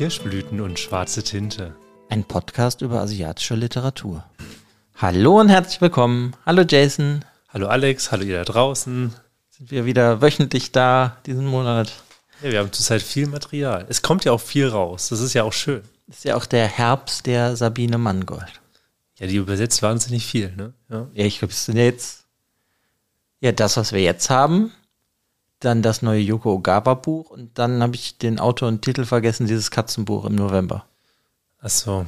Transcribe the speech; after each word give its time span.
Kirschblüten 0.00 0.62
und 0.62 0.78
schwarze 0.78 1.22
Tinte. 1.22 1.76
Ein 2.08 2.24
Podcast 2.24 2.80
über 2.80 3.02
asiatische 3.02 3.54
Literatur. 3.54 4.24
Hallo 4.94 5.38
und 5.38 5.50
herzlich 5.50 5.82
willkommen. 5.82 6.34
Hallo 6.46 6.62
Jason. 6.66 7.22
Hallo 7.50 7.66
Alex, 7.66 8.10
hallo 8.10 8.24
ihr 8.24 8.38
da 8.38 8.44
draußen. 8.44 9.12
Sind 9.50 9.70
wir 9.70 9.84
wieder 9.84 10.22
wöchentlich 10.22 10.72
da 10.72 11.18
diesen 11.26 11.44
Monat? 11.44 11.92
Ja, 12.42 12.50
wir 12.50 12.60
haben 12.60 12.72
zurzeit 12.72 13.02
viel 13.02 13.26
Material. 13.26 13.84
Es 13.90 14.00
kommt 14.00 14.24
ja 14.24 14.32
auch 14.32 14.40
viel 14.40 14.68
raus. 14.68 15.10
Das 15.10 15.20
ist 15.20 15.34
ja 15.34 15.42
auch 15.42 15.52
schön. 15.52 15.82
Das 16.06 16.16
ist 16.16 16.24
ja 16.24 16.34
auch 16.34 16.46
der 16.46 16.66
Herbst 16.66 17.26
der 17.26 17.54
Sabine 17.56 17.98
Mangold. 17.98 18.58
Ja, 19.18 19.26
die 19.26 19.36
übersetzt 19.36 19.82
wahnsinnig 19.82 20.24
viel, 20.24 20.56
ne? 20.56 20.72
Ja, 20.88 21.08
ja 21.12 21.26
ich 21.26 21.40
glaube, 21.40 21.52
es 21.52 21.66
sind 21.66 21.76
ja 21.76 21.84
jetzt 21.84 22.24
ja 23.40 23.52
das, 23.52 23.76
was 23.76 23.92
wir 23.92 24.00
jetzt 24.00 24.30
haben. 24.30 24.72
Dann 25.60 25.82
das 25.82 26.02
neue 26.02 26.20
Yoko 26.20 26.54
Ogawa 26.54 26.94
Buch 26.94 27.30
und 27.30 27.58
dann 27.58 27.82
habe 27.82 27.94
ich 27.94 28.18
den 28.18 28.38
Autor 28.38 28.68
und 28.68 28.82
Titel 28.82 29.04
vergessen, 29.04 29.46
dieses 29.46 29.70
Katzenbuch 29.70 30.24
im 30.24 30.34
November. 30.34 30.86
Ach 31.60 31.68
so. 31.68 32.06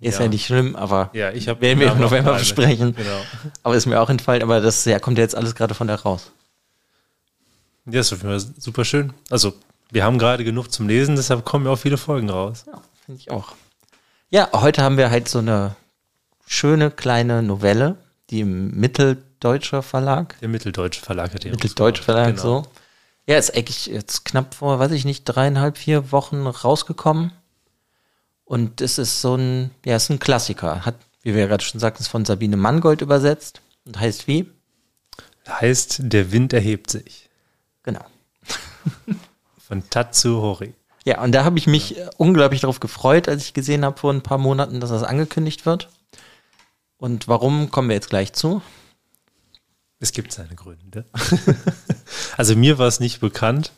Ist 0.00 0.18
ja, 0.18 0.24
ja 0.24 0.30
nicht 0.30 0.46
schlimm, 0.46 0.76
aber 0.76 1.10
ja, 1.12 1.32
ich 1.32 1.48
hab 1.48 1.60
werden 1.60 1.80
wir 1.80 1.90
im 1.90 1.98
November 1.98 2.34
besprechen. 2.34 2.94
Genau. 2.94 3.20
Aber 3.64 3.76
ist 3.76 3.86
mir 3.86 4.00
auch 4.00 4.10
entfallen, 4.10 4.42
aber 4.42 4.60
das 4.60 4.84
ja, 4.84 5.00
kommt 5.00 5.18
ja 5.18 5.24
jetzt 5.24 5.34
alles 5.34 5.54
gerade 5.54 5.74
von 5.74 5.88
da 5.88 5.96
raus. 5.96 6.30
Ja, 7.86 8.00
ist 8.00 8.14
super 8.62 8.84
schön. 8.84 9.12
Also, 9.30 9.54
wir 9.90 10.04
haben 10.04 10.18
gerade 10.18 10.44
genug 10.44 10.70
zum 10.70 10.88
Lesen, 10.88 11.16
deshalb 11.16 11.44
kommen 11.44 11.64
ja 11.66 11.72
auch 11.72 11.78
viele 11.78 11.96
Folgen 11.96 12.30
raus. 12.30 12.64
Ja, 12.66 12.80
finde 13.06 13.20
ich 13.20 13.30
auch. 13.30 13.54
Ja, 14.30 14.50
heute 14.52 14.82
haben 14.82 14.98
wir 14.98 15.10
halt 15.10 15.28
so 15.28 15.38
eine 15.38 15.74
schöne 16.46 16.90
kleine 16.90 17.42
Novelle, 17.42 17.96
die 18.30 18.40
im 18.40 18.78
Mitteldeutscher 18.78 19.82
Verlag. 19.82 20.36
Der 20.40 20.48
Mitteldeutsche 20.48 21.00
Verlag 21.00 21.32
hat 21.32 21.44
die 21.44 21.50
Mitteldeutsche 21.50 22.02
Verlag, 22.02 22.36
genau. 22.36 22.62
so. 22.62 22.66
Ja, 23.28 23.36
ist 23.36 23.54
eigentlich 23.54 23.84
jetzt 23.86 24.24
knapp 24.24 24.54
vor, 24.54 24.78
weiß 24.78 24.90
ich 24.92 25.04
nicht, 25.04 25.24
dreieinhalb, 25.24 25.76
vier 25.76 26.12
Wochen 26.12 26.46
rausgekommen. 26.46 27.32
Und 28.46 28.80
es 28.80 28.96
ist 28.96 29.20
so 29.20 29.34
ein, 29.34 29.70
ja, 29.84 29.96
es 29.96 30.04
ist 30.04 30.10
ein 30.10 30.18
Klassiker. 30.18 30.86
Hat, 30.86 30.94
wie 31.22 31.34
wir 31.34 31.42
ja 31.42 31.46
gerade 31.46 31.62
schon 31.62 31.78
sagten, 31.78 32.00
ist 32.00 32.08
von 32.08 32.24
Sabine 32.24 32.56
Mangold 32.56 33.02
übersetzt 33.02 33.60
und 33.84 34.00
heißt 34.00 34.28
wie? 34.28 34.50
Heißt 35.46 35.98
Der 36.04 36.32
Wind 36.32 36.54
erhebt 36.54 36.90
sich. 36.90 37.28
Genau. 37.82 38.04
von 39.58 39.82
Tatsu 39.90 40.40
Hori. 40.40 40.72
Ja, 41.04 41.22
und 41.22 41.32
da 41.32 41.44
habe 41.44 41.58
ich 41.58 41.66
mich 41.66 41.90
ja. 41.90 42.08
unglaublich 42.16 42.62
darauf 42.62 42.80
gefreut, 42.80 43.28
als 43.28 43.44
ich 43.44 43.52
gesehen 43.52 43.84
habe 43.84 43.98
vor 43.98 44.10
ein 44.10 44.22
paar 44.22 44.38
Monaten, 44.38 44.80
dass 44.80 44.88
das 44.88 45.02
angekündigt 45.02 45.66
wird. 45.66 45.90
Und 46.96 47.28
warum 47.28 47.70
kommen 47.70 47.90
wir 47.90 47.94
jetzt 47.94 48.08
gleich 48.08 48.32
zu? 48.32 48.62
Es 50.00 50.12
gibt 50.12 50.32
seine 50.32 50.54
Gründe. 50.54 51.04
also 52.36 52.56
mir 52.56 52.78
war 52.78 52.86
es 52.86 53.00
nicht 53.00 53.20
bekannt 53.20 53.72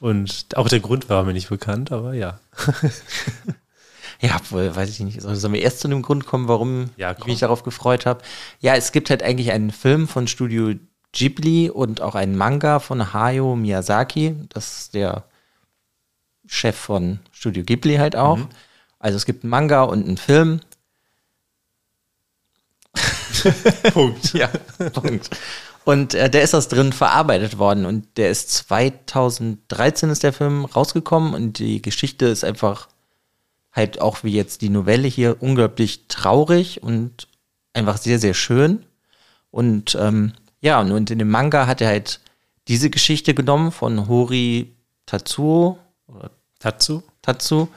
und 0.00 0.46
auch 0.56 0.68
der 0.68 0.80
Grund 0.80 1.08
war 1.08 1.24
mir 1.24 1.32
nicht 1.32 1.48
bekannt, 1.48 1.92
aber 1.92 2.14
ja. 2.14 2.40
ja, 4.20 4.40
wohl, 4.50 4.74
weiß 4.74 4.88
ich 4.90 5.00
nicht. 5.00 5.20
Sollen 5.20 5.52
wir 5.52 5.62
erst 5.62 5.80
zu 5.80 5.88
dem 5.88 6.02
Grund 6.02 6.26
kommen, 6.26 6.48
warum 6.48 6.90
ja, 6.96 7.14
ich 7.16 7.26
mich 7.26 7.40
darauf 7.40 7.62
gefreut 7.62 8.06
habe? 8.06 8.22
Ja, 8.60 8.74
es 8.74 8.92
gibt 8.92 9.10
halt 9.10 9.22
eigentlich 9.22 9.52
einen 9.52 9.70
Film 9.70 10.08
von 10.08 10.26
Studio 10.26 10.74
Ghibli 11.12 11.70
und 11.70 12.00
auch 12.00 12.14
einen 12.14 12.36
Manga 12.36 12.78
von 12.80 13.12
Hayao 13.12 13.54
Miyazaki. 13.54 14.34
Das 14.48 14.80
ist 14.80 14.94
der 14.94 15.24
Chef 16.46 16.76
von 16.76 17.20
Studio 17.30 17.62
Ghibli 17.62 17.96
halt 17.96 18.16
auch. 18.16 18.38
Mhm. 18.38 18.48
Also 18.98 19.16
es 19.16 19.26
gibt 19.26 19.44
einen 19.44 19.50
Manga 19.50 19.82
und 19.82 20.06
einen 20.06 20.16
Film 20.16 20.60
Punkt. 23.92 24.32
ja, 24.34 24.48
Punkt. 24.92 25.30
Und 25.84 26.14
äh, 26.14 26.30
der 26.30 26.42
ist 26.42 26.54
aus 26.54 26.68
drin 26.68 26.92
verarbeitet 26.92 27.58
worden 27.58 27.86
und 27.86 28.16
der 28.16 28.30
ist 28.30 28.50
2013 28.50 30.10
ist 30.10 30.22
der 30.22 30.32
Film 30.32 30.64
rausgekommen 30.64 31.34
und 31.34 31.58
die 31.58 31.82
Geschichte 31.82 32.26
ist 32.26 32.44
einfach 32.44 32.88
halt 33.72 34.00
auch 34.00 34.22
wie 34.22 34.32
jetzt 34.32 34.60
die 34.62 34.68
Novelle 34.68 35.08
hier 35.08 35.36
unglaublich 35.40 36.06
traurig 36.08 36.82
und 36.82 37.26
einfach 37.72 37.96
sehr, 37.96 38.18
sehr 38.18 38.34
schön. 38.34 38.84
Und 39.50 39.96
ähm, 40.00 40.34
ja, 40.60 40.80
und 40.80 41.10
in 41.10 41.18
dem 41.18 41.30
Manga 41.30 41.66
hat 41.66 41.80
er 41.80 41.88
halt 41.88 42.20
diese 42.68 42.90
Geschichte 42.90 43.34
genommen 43.34 43.72
von 43.72 44.08
Hori 44.08 44.74
Tatsuo. 45.06 45.78
Oder 46.06 46.30
Tatsu? 46.58 47.02
Tatsu. 47.22 47.68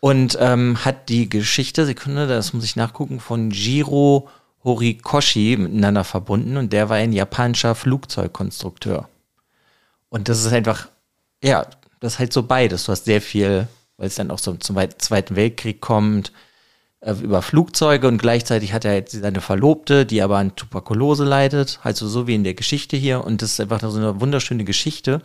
Und 0.00 0.38
ähm, 0.40 0.84
hat 0.84 1.08
die 1.08 1.28
Geschichte, 1.28 1.84
Sekunde, 1.84 2.26
das 2.26 2.52
muss 2.52 2.64
ich 2.64 2.76
nachgucken, 2.76 3.20
von 3.20 3.50
Jiro 3.50 4.28
Horikoshi 4.64 5.56
miteinander 5.58 6.04
verbunden 6.04 6.56
und 6.56 6.72
der 6.72 6.88
war 6.88 6.96
ein 6.96 7.12
japanischer 7.12 7.74
Flugzeugkonstrukteur. 7.74 9.08
Und 10.08 10.28
das 10.28 10.44
ist 10.44 10.52
einfach, 10.52 10.88
ja, 11.42 11.66
das 12.00 12.14
ist 12.14 12.18
halt 12.18 12.32
so 12.32 12.42
beides. 12.42 12.84
Du 12.84 12.92
hast 12.92 13.04
sehr 13.04 13.22
viel, 13.22 13.68
weil 13.96 14.08
es 14.08 14.16
dann 14.16 14.30
auch 14.30 14.38
so 14.38 14.54
zum 14.54 14.76
Zweiten 14.98 15.36
Weltkrieg 15.36 15.80
kommt, 15.80 16.32
äh, 17.00 17.12
über 17.12 17.40
Flugzeuge 17.42 18.08
und 18.08 18.18
gleichzeitig 18.18 18.72
hat 18.72 18.84
er 18.84 18.92
halt 18.92 19.10
seine 19.10 19.40
Verlobte, 19.40 20.04
die 20.04 20.20
aber 20.20 20.38
an 20.38 20.56
Tuberkulose 20.56 21.24
leidet, 21.24 21.80
also 21.82 22.06
so 22.08 22.26
wie 22.26 22.34
in 22.34 22.44
der 22.44 22.54
Geschichte 22.54 22.96
hier. 22.96 23.24
Und 23.24 23.40
das 23.42 23.52
ist 23.52 23.60
einfach 23.60 23.80
so 23.80 23.96
eine 23.96 24.20
wunderschöne 24.20 24.64
Geschichte. 24.64 25.22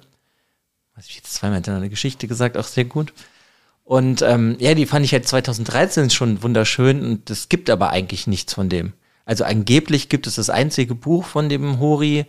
Was 0.96 1.08
ich 1.08 1.18
jetzt 1.18 1.34
zweimal 1.34 1.56
hintereinander 1.56 1.90
Geschichte 1.90 2.28
gesagt, 2.28 2.56
auch 2.56 2.64
sehr 2.64 2.86
gut. 2.86 3.12
Und 3.84 4.22
ähm, 4.22 4.56
ja, 4.60 4.74
die 4.74 4.86
fand 4.86 5.06
ich 5.06 5.12
halt 5.12 5.28
2013 5.28 6.10
schon 6.10 6.42
wunderschön 6.42 7.04
und 7.06 7.30
es 7.30 7.50
gibt 7.50 7.70
aber 7.70 7.90
eigentlich 7.90 8.26
nichts 8.28 8.54
von 8.54 8.70
dem. 8.70 8.94
Also 9.26 9.44
angeblich 9.44 10.10
gibt 10.10 10.28
es 10.28 10.36
das 10.36 10.50
einzige 10.50 10.96
Buch 10.96 11.26
von 11.26 11.50
dem 11.50 11.80
Hori, 11.80 12.26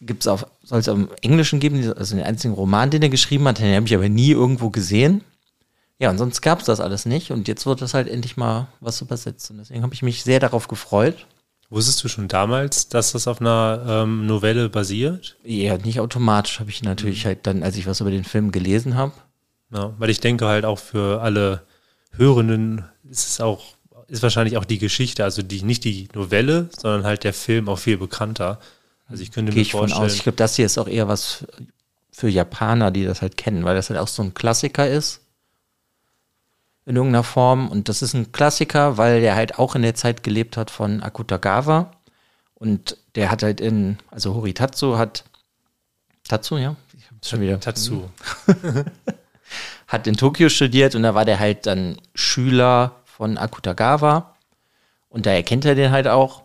gibt 0.00 0.22
es 0.22 0.28
auch, 0.28 0.44
soll 0.62 0.80
es 0.80 0.86
im 0.86 1.08
Englischen 1.22 1.60
geben, 1.60 1.92
also 1.94 2.14
den 2.14 2.24
einzigen 2.24 2.54
Roman, 2.54 2.90
den 2.90 3.02
er 3.02 3.08
geschrieben 3.08 3.48
hat, 3.48 3.58
den 3.58 3.74
habe 3.74 3.86
ich 3.86 3.94
aber 3.94 4.08
nie 4.08 4.30
irgendwo 4.30 4.70
gesehen. 4.70 5.22
Ja, 5.98 6.10
und 6.10 6.18
sonst 6.18 6.40
gab 6.40 6.60
es 6.60 6.66
das 6.66 6.80
alles 6.80 7.04
nicht 7.04 7.30
und 7.30 7.48
jetzt 7.48 7.66
wird 7.66 7.82
das 7.82 7.92
halt 7.92 8.08
endlich 8.08 8.36
mal 8.36 8.68
was 8.80 9.00
übersetzt 9.02 9.50
und 9.50 9.58
deswegen 9.58 9.82
habe 9.82 9.92
ich 9.94 10.02
mich 10.02 10.22
sehr 10.22 10.40
darauf 10.40 10.68
gefreut. 10.68 11.26
Wusstest 11.68 12.02
du 12.02 12.08
schon 12.08 12.26
damals, 12.26 12.88
dass 12.88 13.12
das 13.12 13.28
auf 13.28 13.40
einer 13.40 13.84
ähm, 13.86 14.26
Novelle 14.26 14.68
basiert? 14.68 15.36
Ja, 15.44 15.76
nicht 15.78 16.00
automatisch, 16.00 16.58
habe 16.58 16.70
ich 16.70 16.82
natürlich 16.82 17.24
mhm. 17.24 17.28
halt 17.28 17.46
dann, 17.46 17.62
als 17.62 17.76
ich 17.76 17.86
was 17.86 18.00
über 18.00 18.10
den 18.10 18.24
Film 18.24 18.50
gelesen 18.50 18.96
habe. 18.96 19.12
Ja, 19.72 19.94
weil 19.98 20.10
ich 20.10 20.20
denke 20.20 20.46
halt 20.46 20.64
auch 20.64 20.78
für 20.78 21.22
alle 21.22 21.62
Hörenden 22.12 22.84
ist 23.08 23.28
es 23.28 23.40
auch 23.40 23.76
ist 24.10 24.22
wahrscheinlich 24.22 24.56
auch 24.56 24.64
die 24.64 24.78
Geschichte, 24.78 25.24
also 25.24 25.42
die, 25.42 25.62
nicht 25.62 25.84
die 25.84 26.08
Novelle, 26.14 26.68
sondern 26.76 27.04
halt 27.04 27.24
der 27.24 27.32
Film 27.32 27.68
auch 27.68 27.78
viel 27.78 27.96
bekannter. 27.96 28.58
Also 29.08 29.22
ich 29.22 29.30
könnte 29.30 29.52
Geh 29.52 29.58
mir 29.58 29.62
ich 29.62 29.72
vorstellen. 29.72 29.96
Von 29.96 30.06
aus. 30.06 30.14
Ich 30.14 30.24
glaube, 30.24 30.36
das 30.36 30.56
hier 30.56 30.66
ist 30.66 30.78
auch 30.78 30.88
eher 30.88 31.08
was 31.08 31.46
für 32.10 32.28
Japaner, 32.28 32.90
die 32.90 33.04
das 33.04 33.22
halt 33.22 33.36
kennen, 33.36 33.64
weil 33.64 33.76
das 33.76 33.88
halt 33.88 34.00
auch 34.00 34.08
so 34.08 34.22
ein 34.22 34.34
Klassiker 34.34 34.88
ist. 34.88 35.20
In 36.86 36.96
irgendeiner 36.96 37.22
Form. 37.22 37.68
Und 37.68 37.88
das 37.88 38.02
ist 38.02 38.14
ein 38.14 38.32
Klassiker, 38.32 38.98
weil 38.98 39.20
der 39.20 39.36
halt 39.36 39.58
auch 39.58 39.76
in 39.76 39.82
der 39.82 39.94
Zeit 39.94 40.24
gelebt 40.24 40.56
hat 40.56 40.70
von 40.70 41.02
Akutagawa. 41.02 41.92
Und 42.54 42.96
der 43.14 43.30
hat 43.30 43.42
halt 43.44 43.60
in, 43.60 43.98
also 44.10 44.34
Horitatsu 44.34 44.98
hat, 44.98 45.24
Tatsu, 46.28 46.58
ja? 46.58 46.76
Ich 46.98 47.10
hab's 47.10 47.28
schon 47.28 47.40
wieder. 47.40 47.60
Tatsu. 47.60 48.08
hat 49.86 50.06
in 50.06 50.16
Tokio 50.16 50.48
studiert 50.48 50.94
und 50.94 51.02
da 51.02 51.14
war 51.14 51.24
der 51.24 51.40
halt 51.40 51.66
dann 51.66 51.96
Schüler 52.14 52.99
von 53.20 53.36
Akutagawa. 53.36 54.34
Und 55.10 55.26
da 55.26 55.32
erkennt 55.32 55.66
er 55.66 55.74
den 55.74 55.90
halt 55.90 56.08
auch. 56.08 56.44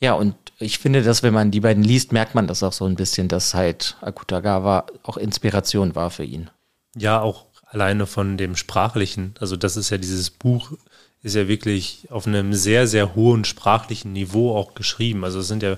Ja, 0.00 0.14
und 0.14 0.34
ich 0.58 0.80
finde, 0.80 1.04
dass 1.04 1.22
wenn 1.22 1.32
man 1.32 1.52
die 1.52 1.60
beiden 1.60 1.84
liest, 1.84 2.10
merkt 2.10 2.34
man 2.34 2.48
das 2.48 2.64
auch 2.64 2.72
so 2.72 2.86
ein 2.86 2.96
bisschen, 2.96 3.28
dass 3.28 3.54
halt 3.54 3.96
Akutagawa 4.00 4.86
auch 5.04 5.16
Inspiration 5.16 5.94
war 5.94 6.10
für 6.10 6.24
ihn. 6.24 6.50
Ja, 6.96 7.20
auch 7.20 7.46
alleine 7.66 8.06
von 8.06 8.36
dem 8.36 8.56
Sprachlichen. 8.56 9.36
Also 9.38 9.54
das 9.54 9.76
ist 9.76 9.90
ja 9.90 9.96
dieses 9.98 10.30
Buch, 10.30 10.72
ist 11.22 11.36
ja 11.36 11.46
wirklich 11.46 12.08
auf 12.10 12.26
einem 12.26 12.52
sehr, 12.52 12.88
sehr 12.88 13.14
hohen 13.14 13.44
sprachlichen 13.44 14.12
Niveau 14.12 14.56
auch 14.56 14.74
geschrieben. 14.74 15.22
Also 15.22 15.38
es 15.38 15.46
sind 15.46 15.62
ja 15.62 15.76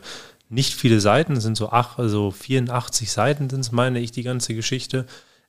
nicht 0.49 0.73
viele 0.73 1.03
Seiten, 1.03 1.35
es 1.35 1.43
sind 1.43 1.59
so 1.59 1.69
ach, 1.69 1.99
also 1.99 2.31
84 2.31 3.13
Seiten 3.13 3.51
sind 3.51 3.61
es, 3.61 3.73
meine 3.73 3.99
ich, 4.01 4.11
die 4.11 4.23
ganze 4.23 4.55
Geschichte 4.55 5.05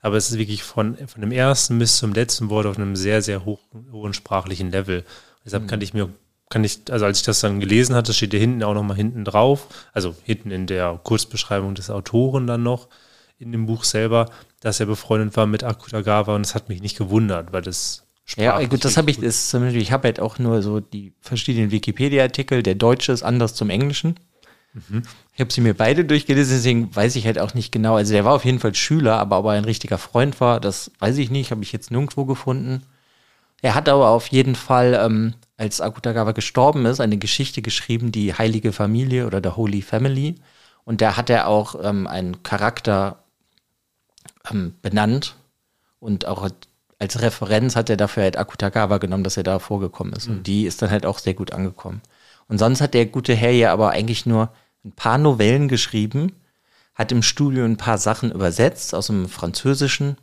aber 0.07 0.17
es 0.17 0.31
ist 0.31 0.37
wirklich 0.37 0.63
von, 0.63 0.97
von 1.07 1.21
dem 1.21 1.31
ersten 1.31 1.77
bis 1.77 1.97
zum 1.97 2.13
letzten 2.13 2.49
Wort 2.49 2.65
auf 2.65 2.77
einem 2.77 2.95
sehr, 2.95 3.21
sehr 3.21 3.45
hoch, 3.45 3.59
hohen 3.91 4.13
sprachlichen 4.13 4.71
Level. 4.71 5.03
Deshalb 5.45 5.63
mhm. 5.63 5.67
kann 5.67 5.81
ich 5.81 5.93
mir, 5.93 6.09
kann 6.49 6.63
ich, 6.63 6.79
also 6.89 7.05
als 7.05 7.19
ich 7.19 7.25
das 7.25 7.41
dann 7.41 7.59
gelesen 7.59 7.93
hatte, 7.93 8.13
steht 8.13 8.31
hier 8.31 8.39
hinten 8.39 8.63
auch 8.63 8.73
nochmal 8.73 8.97
hinten 8.97 9.25
drauf, 9.25 9.67
also 9.93 10.15
hinten 10.23 10.51
in 10.51 10.65
der 10.65 10.99
Kurzbeschreibung 11.03 11.75
des 11.75 11.89
Autoren 11.89 12.47
dann 12.47 12.63
noch, 12.63 12.87
in 13.37 13.51
dem 13.51 13.65
Buch 13.65 13.83
selber, 13.83 14.31
dass 14.61 14.79
er 14.79 14.85
befreundet 14.87 15.35
war 15.37 15.45
mit 15.45 15.63
Akutagawa 15.63 16.35
und 16.35 16.45
das 16.45 16.55
hat 16.55 16.69
mich 16.69 16.81
nicht 16.81 16.97
gewundert, 16.97 17.53
weil 17.53 17.61
das 17.61 18.03
ja, 18.35 18.61
gut, 18.65 18.83
das 18.83 18.97
habe 18.97 19.09
ich, 19.09 19.19
ist 19.23 19.53
ich 19.53 19.91
habe 19.93 20.07
halt 20.09 20.19
auch 20.19 20.37
nur 20.37 20.61
so 20.61 20.81
die 20.81 21.13
verschiedenen 21.21 21.71
Wikipedia-Artikel. 21.71 22.61
Der 22.61 22.75
Deutsche 22.75 23.13
ist 23.13 23.23
anders 23.23 23.55
zum 23.55 23.69
Englischen. 23.69 24.19
Mhm. 24.89 25.03
Ich 25.33 25.39
habe 25.39 25.51
sie 25.51 25.61
mir 25.61 25.73
beide 25.73 26.05
durchgelesen, 26.05 26.55
deswegen 26.55 26.95
weiß 26.95 27.15
ich 27.15 27.25
halt 27.25 27.39
auch 27.39 27.53
nicht 27.53 27.71
genau. 27.71 27.95
Also 27.95 28.13
der 28.13 28.25
war 28.25 28.33
auf 28.33 28.45
jeden 28.45 28.59
Fall 28.59 28.75
Schüler, 28.75 29.17
aber 29.19 29.39
ob 29.39 29.45
er 29.45 29.51
ein 29.51 29.65
richtiger 29.65 29.97
Freund 29.97 30.39
war, 30.39 30.59
das 30.59 30.91
weiß 30.99 31.17
ich 31.17 31.31
nicht, 31.31 31.51
habe 31.51 31.63
ich 31.63 31.71
jetzt 31.71 31.91
nirgendwo 31.91 32.25
gefunden. 32.25 32.83
Er 33.61 33.75
hat 33.75 33.89
aber 33.89 34.09
auf 34.09 34.27
jeden 34.27 34.55
Fall, 34.55 34.99
ähm, 35.01 35.33
als 35.57 35.81
Akutagawa 35.81 36.31
gestorben 36.33 36.85
ist, 36.85 36.99
eine 36.99 37.17
Geschichte 37.17 37.61
geschrieben, 37.61 38.11
die 38.11 38.33
Heilige 38.33 38.71
Familie 38.71 39.25
oder 39.25 39.41
der 39.41 39.57
Holy 39.57 39.81
Family. 39.81 40.35
Und 40.83 41.01
da 41.01 41.17
hat 41.17 41.29
er 41.29 41.47
auch 41.47 41.75
ähm, 41.83 42.05
einen 42.05 42.43
Charakter 42.43 43.23
ähm, 44.51 44.75
benannt 44.81 45.35
und 45.99 46.27
auch 46.27 46.49
als 46.99 47.21
Referenz 47.21 47.75
hat 47.75 47.89
er 47.89 47.97
dafür 47.97 48.23
halt 48.23 48.37
Akutagawa 48.37 48.97
genommen, 48.97 49.23
dass 49.23 49.37
er 49.37 49.43
da 49.43 49.59
vorgekommen 49.59 50.13
ist. 50.13 50.27
Mhm. 50.27 50.37
Und 50.37 50.47
die 50.47 50.65
ist 50.65 50.81
dann 50.81 50.89
halt 50.89 51.05
auch 51.05 51.19
sehr 51.19 51.33
gut 51.33 51.51
angekommen. 51.51 52.01
Und 52.47 52.57
sonst 52.59 52.81
hat 52.81 52.93
der 52.93 53.05
gute 53.05 53.35
Herr 53.35 53.51
ja 53.51 53.73
aber 53.73 53.91
eigentlich 53.91 54.25
nur 54.25 54.49
ein 54.87 54.91
paar 54.93 55.17
Novellen 55.17 55.67
geschrieben, 55.67 56.33
hat 56.95 57.11
im 57.11 57.21
Studio 57.21 57.63
ein 57.65 57.77
paar 57.77 57.97
Sachen 57.97 58.31
übersetzt 58.31 58.95
aus 58.95 59.07
dem 59.07 59.29
Französischen. 59.29 60.17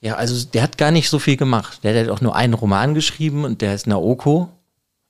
Ja, 0.00 0.14
also 0.14 0.46
der 0.48 0.62
hat 0.62 0.78
gar 0.78 0.90
nicht 0.90 1.10
so 1.10 1.18
viel 1.18 1.36
gemacht. 1.36 1.80
Der 1.84 2.02
hat 2.04 2.10
auch 2.10 2.20
nur 2.20 2.34
einen 2.34 2.54
Roman 2.54 2.94
geschrieben 2.94 3.44
und 3.44 3.60
der 3.60 3.70
heißt 3.70 3.86
Naoko. 3.86 4.48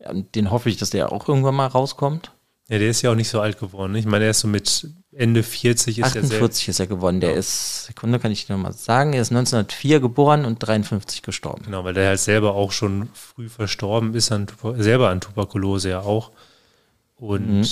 Ja, 0.00 0.12
den 0.12 0.50
hoffe 0.50 0.68
ich, 0.68 0.76
dass 0.78 0.90
der 0.90 1.12
auch 1.12 1.28
irgendwann 1.28 1.54
mal 1.54 1.66
rauskommt. 1.66 2.32
Ja, 2.68 2.78
der 2.78 2.88
ist 2.88 3.02
ja 3.02 3.10
auch 3.10 3.16
nicht 3.16 3.28
so 3.28 3.40
alt 3.40 3.58
geworden. 3.58 3.94
Ich 3.96 4.06
meine, 4.06 4.24
er 4.24 4.30
ist 4.30 4.40
so 4.40 4.48
mit 4.48 4.88
Ende 5.12 5.42
40 5.42 5.98
ist 5.98 6.04
er 6.04 6.10
sehr. 6.12 6.22
48 6.22 6.68
ist 6.68 6.78
er 6.80 6.86
geworden. 6.86 7.20
Der 7.20 7.30
Ja. 7.32 7.36
ist, 7.36 7.86
Sekunde, 7.86 8.20
kann 8.20 8.30
ich 8.30 8.46
dir 8.46 8.52
nochmal 8.52 8.72
sagen, 8.72 9.12
er 9.12 9.22
ist 9.22 9.32
1904 9.32 9.98
geboren 10.00 10.44
und 10.44 10.58
53 10.60 11.22
gestorben. 11.22 11.64
Genau, 11.64 11.82
weil 11.84 11.94
der 11.94 12.08
halt 12.08 12.20
selber 12.20 12.54
auch 12.54 12.70
schon 12.70 13.08
früh 13.12 13.48
verstorben 13.48 14.14
ist, 14.14 14.30
an, 14.30 14.46
selber 14.76 15.08
an 15.10 15.20
Tuberkulose 15.20 15.90
ja 15.90 16.00
auch. 16.00 16.30
Und, 17.20 17.58
Mhm. 17.60 17.66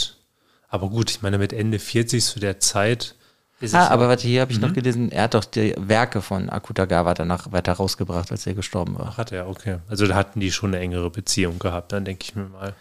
aber 0.69 0.89
gut, 0.91 1.11
ich 1.11 1.23
meine, 1.23 1.39
mit 1.39 1.53
Ende 1.53 1.79
40 1.79 2.25
zu 2.25 2.39
der 2.39 2.61
Zeit 2.61 3.15
ist 3.61 3.75
Ah, 3.75 3.89
aber 3.89 4.09
warte, 4.09 4.29
hier 4.29 4.43
habe 4.43 4.53
ich 4.53 4.59
Mhm. 4.61 4.67
noch 4.69 4.73
gelesen, 4.75 5.11
er 5.11 5.25
hat 5.25 5.35
doch 5.35 5.45
die 5.45 5.75
Werke 5.77 6.23
von 6.23 6.49
Akutagawa 6.49 7.15
danach 7.15 7.50
weiter 7.50 7.73
rausgebracht, 7.73 8.31
als 8.31 8.47
er 8.47 8.55
gestorben 8.55 8.97
war. 8.99 9.09
Ach, 9.12 9.19
hat 9.19 9.33
er, 9.33 9.49
okay. 9.49 9.79
Also 9.89 10.06
da 10.06 10.15
hatten 10.15 10.39
die 10.39 10.53
schon 10.53 10.75
eine 10.75 10.83
engere 10.85 11.11
Beziehung 11.11 11.59
gehabt, 11.59 11.91
dann 11.93 12.05
denke 12.05 12.23
ich 12.25 12.37
mir 12.37 12.45
mal. 12.45 12.75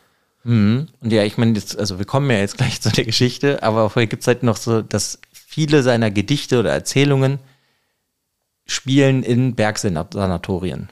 Mhm. 0.44 0.88
Und 1.02 1.12
ja, 1.12 1.24
ich 1.24 1.38
meine, 1.38 1.54
jetzt, 1.54 1.80
also 1.80 1.98
wir 1.98 2.06
kommen 2.06 2.30
ja 2.30 2.38
jetzt 2.38 2.58
gleich 2.58 2.80
zu 2.82 2.92
der 2.92 3.06
Geschichte, 3.06 3.64
aber 3.64 3.90
vorher 3.90 4.08
gibt 4.08 4.22
es 4.22 4.28
halt 4.28 4.44
noch 4.44 4.58
so, 4.58 4.82
dass 4.84 5.20
viele 5.32 5.82
seiner 5.82 6.12
Gedichte 6.12 6.60
oder 6.60 6.72
Erzählungen 6.72 7.40
spielen 8.66 9.24
in 9.24 9.56
Bergsanatorien. 9.56 10.90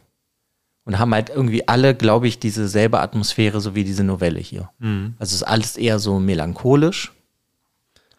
Und 0.85 0.99
haben 0.99 1.13
halt 1.15 1.29
irgendwie 1.29 1.67
alle, 1.67 1.95
glaube 1.95 2.27
ich, 2.27 2.37
diese 2.37 2.67
selbe 2.67 2.99
Atmosphäre, 2.99 3.59
so 3.59 3.73
wie 3.73 3.83
diese 3.83 4.03
Novelle 4.03 4.39
hier. 4.39 4.69
Mhm. 4.79 5.15
Also 5.17 5.31
es 5.31 5.41
ist 5.41 5.43
alles 5.43 5.77
eher 5.77 5.97
so 5.97 6.19
melancholisch. 6.19 7.11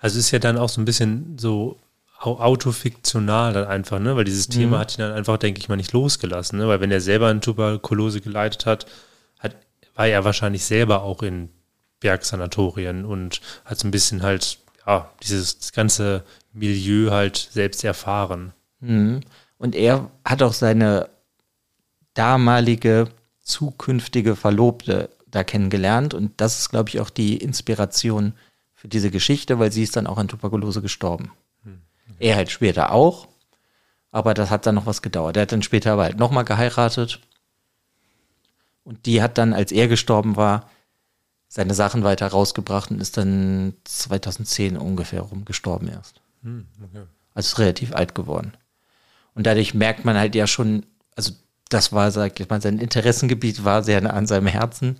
Also 0.00 0.18
ist 0.18 0.32
ja 0.32 0.40
dann 0.40 0.58
auch 0.58 0.68
so 0.68 0.80
ein 0.80 0.84
bisschen 0.84 1.38
so 1.38 1.78
au- 2.20 2.38
autofiktional 2.38 3.52
dann 3.52 3.66
einfach, 3.66 4.00
ne? 4.00 4.16
Weil 4.16 4.24
dieses 4.24 4.48
Thema 4.48 4.80
hat 4.80 4.98
ihn 4.98 5.02
dann 5.02 5.12
einfach, 5.12 5.36
denke 5.38 5.60
ich 5.60 5.68
mal, 5.68 5.76
nicht 5.76 5.92
losgelassen, 5.92 6.58
ne? 6.58 6.66
Weil 6.66 6.80
wenn 6.80 6.90
er 6.90 7.00
selber 7.00 7.28
an 7.28 7.40
Tuberkulose 7.40 8.20
geleitet 8.20 8.66
hat, 8.66 8.86
hat, 9.38 9.54
war 9.94 10.08
er 10.08 10.24
wahrscheinlich 10.24 10.64
selber 10.64 11.02
auch 11.02 11.22
in 11.22 11.48
Bergsanatorien 12.00 13.04
und 13.04 13.40
hat 13.64 13.78
so 13.78 13.86
ein 13.86 13.90
bisschen 13.92 14.22
halt, 14.22 14.58
ja, 14.86 15.08
dieses 15.22 15.72
ganze 15.72 16.24
Milieu 16.52 17.10
halt 17.10 17.36
selbst 17.52 17.84
erfahren. 17.84 18.52
Mhm. 18.80 19.20
Und 19.58 19.74
er 19.74 20.10
hat 20.24 20.42
auch 20.42 20.52
seine 20.52 21.08
damalige 22.16 23.08
zukünftige 23.42 24.34
Verlobte 24.34 25.10
da 25.26 25.44
kennengelernt. 25.44 26.14
Und 26.14 26.40
das 26.40 26.58
ist, 26.58 26.70
glaube 26.70 26.88
ich, 26.88 27.00
auch 27.00 27.10
die 27.10 27.36
Inspiration 27.36 28.32
für 28.74 28.88
diese 28.88 29.10
Geschichte, 29.10 29.58
weil 29.58 29.72
sie 29.72 29.82
ist 29.82 29.96
dann 29.96 30.06
auch 30.06 30.18
an 30.18 30.28
Tuberkulose 30.28 30.82
gestorben. 30.82 31.30
Er 32.18 32.36
halt 32.36 32.50
später 32.50 32.92
auch, 32.92 33.28
aber 34.10 34.34
das 34.34 34.50
hat 34.50 34.66
dann 34.66 34.74
noch 34.74 34.86
was 34.86 35.02
gedauert. 35.02 35.36
Er 35.36 35.42
hat 35.42 35.52
dann 35.52 35.62
später 35.62 35.92
aber 35.92 36.04
halt 36.04 36.18
nochmal 36.18 36.44
geheiratet. 36.44 37.20
Und 38.84 39.04
die 39.06 39.20
hat 39.20 39.36
dann, 39.36 39.52
als 39.52 39.72
er 39.72 39.88
gestorben 39.88 40.36
war, 40.36 40.70
seine 41.48 41.74
Sachen 41.74 42.04
weiter 42.04 42.28
rausgebracht 42.28 42.90
und 42.90 43.00
ist 43.00 43.16
dann 43.16 43.74
2010 43.84 44.76
ungefähr 44.76 45.20
rum 45.20 45.44
gestorben 45.44 45.88
erst. 45.88 46.20
Also 47.34 47.48
ist 47.48 47.58
relativ 47.58 47.94
alt 47.94 48.14
geworden. 48.14 48.52
Und 49.34 49.46
dadurch 49.46 49.74
merkt 49.74 50.04
man 50.04 50.16
halt 50.16 50.34
ja 50.34 50.46
schon, 50.46 50.86
also 51.14 51.32
das 51.68 51.92
war, 51.92 52.10
sag 52.10 52.38
ich 52.38 52.48
mal, 52.48 52.60
sein 52.60 52.78
Interessengebiet 52.78 53.64
war 53.64 53.82
sehr 53.82 54.12
an 54.12 54.26
seinem 54.26 54.46
Herzen, 54.46 54.98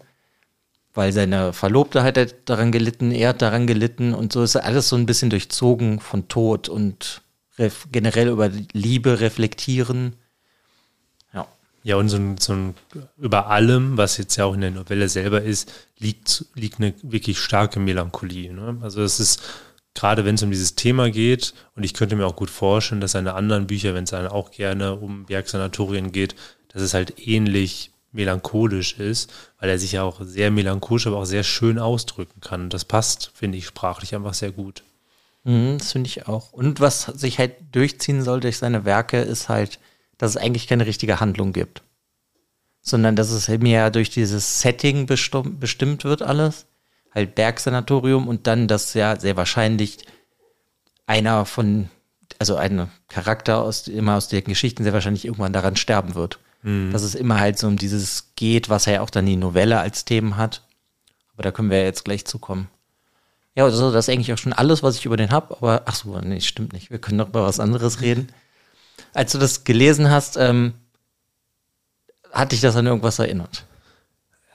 weil 0.94 1.12
seine 1.12 1.52
Verlobte 1.52 2.02
hat 2.02 2.18
daran 2.48 2.72
gelitten, 2.72 3.12
er 3.12 3.30
hat 3.30 3.42
daran 3.42 3.66
gelitten 3.66 4.14
und 4.14 4.32
so 4.32 4.42
ist 4.42 4.56
alles 4.56 4.88
so 4.88 4.96
ein 4.96 5.06
bisschen 5.06 5.30
durchzogen 5.30 6.00
von 6.00 6.28
Tod 6.28 6.68
und 6.68 7.22
generell 7.92 8.28
über 8.28 8.50
Liebe 8.72 9.20
reflektieren. 9.20 10.14
Ja. 11.32 11.46
Ja, 11.84 11.96
und 11.96 12.08
so 12.08 12.16
ein, 12.16 12.38
so 12.38 12.52
ein 12.52 12.74
über 13.16 13.46
allem, 13.46 13.96
was 13.96 14.16
jetzt 14.18 14.36
ja 14.36 14.44
auch 14.44 14.54
in 14.54 14.60
der 14.60 14.72
Novelle 14.72 15.08
selber 15.08 15.42
ist, 15.42 15.72
liegt, 15.98 16.46
liegt 16.54 16.80
eine 16.80 16.94
wirklich 17.02 17.38
starke 17.38 17.78
Melancholie. 17.78 18.52
Ne? 18.52 18.78
Also 18.82 19.02
es 19.02 19.20
ist, 19.20 19.42
gerade 19.96 20.24
wenn 20.24 20.36
es 20.36 20.42
um 20.42 20.50
dieses 20.50 20.76
Thema 20.76 21.10
geht, 21.10 21.54
und 21.74 21.82
ich 21.82 21.94
könnte 21.94 22.14
mir 22.14 22.26
auch 22.26 22.36
gut 22.36 22.50
vorstellen, 22.50 23.00
dass 23.00 23.12
seine 23.12 23.34
anderen 23.34 23.66
Bücher, 23.66 23.94
wenn 23.94 24.04
es 24.04 24.10
dann 24.10 24.28
auch 24.28 24.50
gerne 24.52 24.94
um 24.94 25.24
Bergsanatorien 25.24 26.12
geht, 26.12 26.36
dass 26.68 26.82
es 26.82 26.94
halt 26.94 27.14
ähnlich 27.26 27.90
melancholisch 28.12 28.98
ist, 28.98 29.32
weil 29.58 29.70
er 29.70 29.78
sich 29.78 29.92
ja 29.92 30.02
auch 30.02 30.20
sehr 30.22 30.50
melancholisch, 30.50 31.06
aber 31.06 31.18
auch 31.18 31.24
sehr 31.24 31.42
schön 31.42 31.78
ausdrücken 31.78 32.40
kann. 32.40 32.62
Und 32.64 32.74
das 32.74 32.84
passt, 32.84 33.32
finde 33.34 33.58
ich, 33.58 33.66
sprachlich 33.66 34.14
einfach 34.14 34.34
sehr 34.34 34.52
gut. 34.52 34.82
Mhm, 35.44 35.78
das 35.78 35.92
finde 35.92 36.08
ich 36.08 36.28
auch. 36.28 36.52
Und 36.52 36.80
was 36.80 37.02
sich 37.02 37.38
halt 37.38 37.54
durchziehen 37.72 38.22
soll 38.22 38.40
durch 38.40 38.58
seine 38.58 38.84
Werke, 38.84 39.20
ist 39.20 39.48
halt, 39.48 39.78
dass 40.18 40.30
es 40.30 40.36
eigentlich 40.36 40.66
keine 40.66 40.86
richtige 40.86 41.20
Handlung 41.20 41.52
gibt. 41.52 41.82
Sondern 42.80 43.16
dass 43.16 43.30
es 43.30 43.48
mehr 43.48 43.90
durch 43.90 44.10
dieses 44.10 44.60
Setting 44.60 45.06
bestimmt 45.06 46.04
wird 46.04 46.22
alles. 46.22 46.66
Halt 47.16 47.34
Bergsanatorium 47.34 48.28
und 48.28 48.46
dann, 48.46 48.68
dass 48.68 48.94
ja 48.94 49.18
sehr 49.18 49.36
wahrscheinlich 49.36 49.98
einer 51.06 51.46
von, 51.46 51.88
also 52.38 52.56
ein 52.56 52.90
Charakter 53.08 53.62
aus, 53.62 53.88
immer 53.88 54.16
aus 54.16 54.28
den 54.28 54.44
Geschichten 54.44 54.84
sehr 54.84 54.92
wahrscheinlich 54.92 55.24
irgendwann 55.24 55.52
daran 55.52 55.76
sterben 55.76 56.14
wird. 56.14 56.38
Dass 56.92 57.02
es 57.02 57.14
immer 57.14 57.40
halt 57.40 57.58
so 57.58 57.66
um 57.68 57.76
dieses 57.76 58.32
geht, 58.36 58.68
was 58.68 58.86
ja 58.86 59.00
auch 59.00 59.10
dann 59.10 59.24
die 59.24 59.36
Novelle 59.36 59.78
als 59.78 60.04
Themen 60.04 60.36
hat. 60.36 60.62
Aber 61.32 61.42
da 61.42 61.52
können 61.52 61.70
wir 61.70 61.78
ja 61.78 61.84
jetzt 61.84 62.04
gleich 62.04 62.24
zukommen. 62.24 62.68
Ja, 63.54 63.64
also 63.64 63.90
das 63.90 64.06
ist 64.06 64.12
eigentlich 64.12 64.32
auch 64.32 64.38
schon 64.38 64.52
alles, 64.52 64.82
was 64.82 64.96
ich 64.96 65.06
über 65.06 65.16
den 65.16 65.30
habe. 65.30 65.56
Aber 65.56 65.82
ach 65.86 65.94
so, 65.94 66.18
nee, 66.18 66.40
stimmt 66.40 66.72
nicht. 66.72 66.90
Wir 66.90 66.98
können 66.98 67.16
noch 67.16 67.28
über 67.28 67.44
was 67.44 67.60
anderes 67.60 68.00
reden. 68.02 68.28
Als 69.14 69.32
du 69.32 69.38
das 69.38 69.64
gelesen 69.64 70.10
hast, 70.10 70.36
ähm, 70.36 70.74
hat 72.32 72.52
dich 72.52 72.60
das 72.60 72.76
an 72.76 72.86
irgendwas 72.86 73.18
erinnert? 73.18 73.64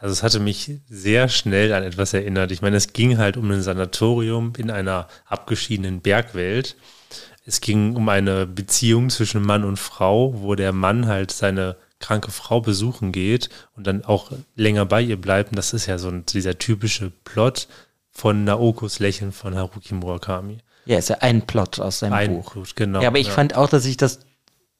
Also 0.01 0.13
es 0.13 0.23
hatte 0.23 0.39
mich 0.39 0.79
sehr 0.89 1.29
schnell 1.29 1.73
an 1.73 1.83
etwas 1.83 2.13
erinnert. 2.13 2.51
Ich 2.51 2.63
meine, 2.63 2.75
es 2.75 2.91
ging 2.91 3.19
halt 3.19 3.37
um 3.37 3.51
ein 3.51 3.61
Sanatorium 3.61 4.53
in 4.57 4.71
einer 4.71 5.07
abgeschiedenen 5.27 6.01
Bergwelt. 6.01 6.75
Es 7.45 7.61
ging 7.61 7.95
um 7.95 8.09
eine 8.09 8.47
Beziehung 8.47 9.11
zwischen 9.11 9.43
Mann 9.43 9.63
und 9.63 9.77
Frau, 9.77 10.41
wo 10.41 10.55
der 10.55 10.73
Mann 10.73 11.05
halt 11.05 11.29
seine 11.31 11.75
kranke 11.99 12.31
Frau 12.31 12.61
besuchen 12.61 13.11
geht 13.11 13.49
und 13.75 13.85
dann 13.85 14.03
auch 14.03 14.31
länger 14.55 14.87
bei 14.87 15.03
ihr 15.03 15.21
bleibt. 15.21 15.51
Und 15.51 15.57
das 15.57 15.71
ist 15.71 15.85
ja 15.85 15.99
so 15.99 16.09
ein, 16.09 16.25
dieser 16.25 16.57
typische 16.57 17.11
Plot 17.23 17.67
von 18.09 18.43
Naokos 18.43 18.97
Lächeln 18.97 19.31
von 19.31 19.55
Haruki 19.55 19.93
Murakami. 19.93 20.57
Ja, 20.85 20.97
ist 20.97 21.09
ja 21.09 21.17
ein 21.19 21.43
Plot 21.43 21.79
aus 21.79 21.99
seinem 21.99 22.13
Ein 22.13 22.33
Buch. 22.33 22.55
Buch, 22.55 22.65
genau. 22.73 23.03
ja, 23.03 23.07
aber 23.07 23.19
ich 23.19 23.29
fand 23.29 23.55
auch, 23.55 23.69
dass 23.69 23.83
sich 23.83 23.97
das 23.97 24.21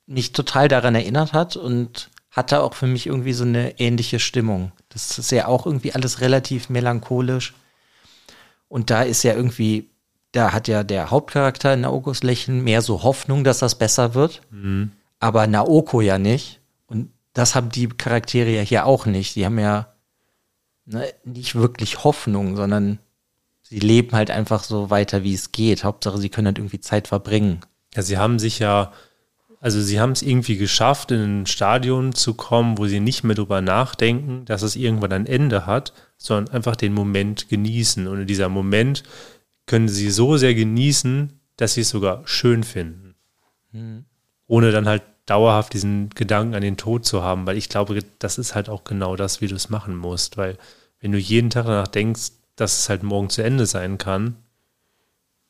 mich 0.08 0.32
total 0.34 0.68
daran 0.68 0.96
erinnert 0.96 1.34
hat 1.34 1.58
und 1.58 2.10
hatte 2.32 2.64
auch 2.64 2.74
für 2.74 2.88
mich 2.88 3.06
irgendwie 3.06 3.34
so 3.34 3.44
eine 3.44 3.80
ähnliche 3.80 4.18
Stimmung. 4.18 4.72
Das 4.94 5.18
ist 5.18 5.32
ja 5.32 5.48
auch 5.48 5.66
irgendwie 5.66 5.94
alles 5.94 6.22
relativ 6.22 6.70
melancholisch. 6.70 7.54
Und 8.68 8.90
da 8.90 9.04
ist 9.04 9.24
ja 9.24 9.34
irgendwie, 9.34 9.90
da 10.32 10.54
hat 10.54 10.68
ja 10.68 10.84
der 10.84 11.12
Hauptcharakter 11.12 11.74
in 11.74 11.82
Naokos 11.82 12.24
Lächeln 12.24 12.64
mehr 12.64 12.82
so 12.82 13.04
Hoffnung, 13.04 13.44
dass 13.44 13.60
das 13.60 13.76
besser 13.76 14.14
wird. 14.14 14.42
Aber 15.20 15.48
Naoko 15.48 16.02
ja 16.02 16.18
nicht. 16.18 16.60
Und 16.88 17.12
das 17.34 17.56
haben 17.56 17.70
die 17.70 17.88
Charaktere 17.88 18.50
ja 18.50 18.62
hier 18.62 18.86
auch 18.86 19.06
nicht. 19.06 19.36
Die 19.36 19.46
haben 19.46 19.60
ja 19.60 19.94
ne, 20.86 21.08
nicht 21.24 21.56
wirklich 21.56 22.04
Hoffnung, 22.04 22.56
sondern 22.56 23.00
sie 23.62 23.80
leben 23.80 24.12
halt 24.14 24.32
einfach 24.32 24.64
so 24.64 24.90
weiter, 24.90 25.24
wie 25.24 25.34
es 25.34 25.52
geht. 25.52 25.84
Hauptsache, 25.84 26.18
sie 26.18 26.30
können 26.30 26.48
halt 26.48 26.58
irgendwie 26.58 26.82
Zeit 26.82 27.08
verbringen. 27.08 27.62
Ja, 27.96 28.02
sie 28.02 28.18
haben 28.18 28.40
sich 28.40 28.60
ja, 28.60 28.92
also 29.62 29.80
sie 29.80 30.00
haben 30.00 30.12
es 30.12 30.24
irgendwie 30.24 30.58
geschafft, 30.58 31.12
in 31.12 31.44
ein 31.44 31.46
Stadion 31.46 32.14
zu 32.14 32.34
kommen, 32.34 32.80
wo 32.80 32.88
sie 32.88 33.00
nicht 33.00 33.24
mehr 33.24 33.36
drüber 33.36 33.62
nachdenken, 33.62 34.44
dass 34.46 34.64
es 34.64 34.76
irgendwann 34.76 35.14
ein 35.14 35.28
Ende 35.28 35.68
hat, 35.68 35.94
sondern 36.18 36.56
einfach 36.56 36.76
den 36.76 36.94
Moment 36.94 37.48
genießen. 37.48 38.08
Und 38.08 38.22
in 38.22 38.28
dieser 38.28 38.50
Moment 38.50 39.04
können 39.68 39.88
sie 39.88 40.10
so 40.10 40.36
sehr 40.36 40.56
genießen, 40.56 41.40
dass 41.58 41.76
sie 41.76 41.82
es 41.82 41.90
sogar 41.90 42.24
schön 42.26 42.64
finden. 42.64 43.14
Ohne 44.48 44.72
dann 44.72 44.88
halt 44.88 45.04
dauerhaft 45.28 45.74
diesen 45.74 46.10
Gedanken 46.10 46.56
an 46.56 46.64
den 46.64 46.76
Tod 46.76 47.06
zu 47.06 47.22
haben, 47.22 47.46
weil 47.46 47.56
ich 47.56 47.70
glaube, 47.70 48.00
das 48.18 48.40
ist 48.40 48.56
halt 48.56 48.68
auch 48.68 48.84
genau 48.84 49.16
das, 49.16 49.42
wie 49.42 49.48
du 49.48 49.56
es 49.56 49.70
machen 49.70 49.96
musst. 49.96 50.38
Weil 50.38 50.58
wenn 51.00 51.12
du 51.12 51.20
jeden 51.20 51.52
Tag 51.52 51.66
danach 51.66 51.88
denkst, 51.88 52.32
dass 52.56 52.80
es 52.80 52.90
halt 52.90 53.04
morgen 53.04 53.30
zu 53.30 53.44
Ende 53.44 53.68
sein 53.68 54.00
kann, 54.00 54.38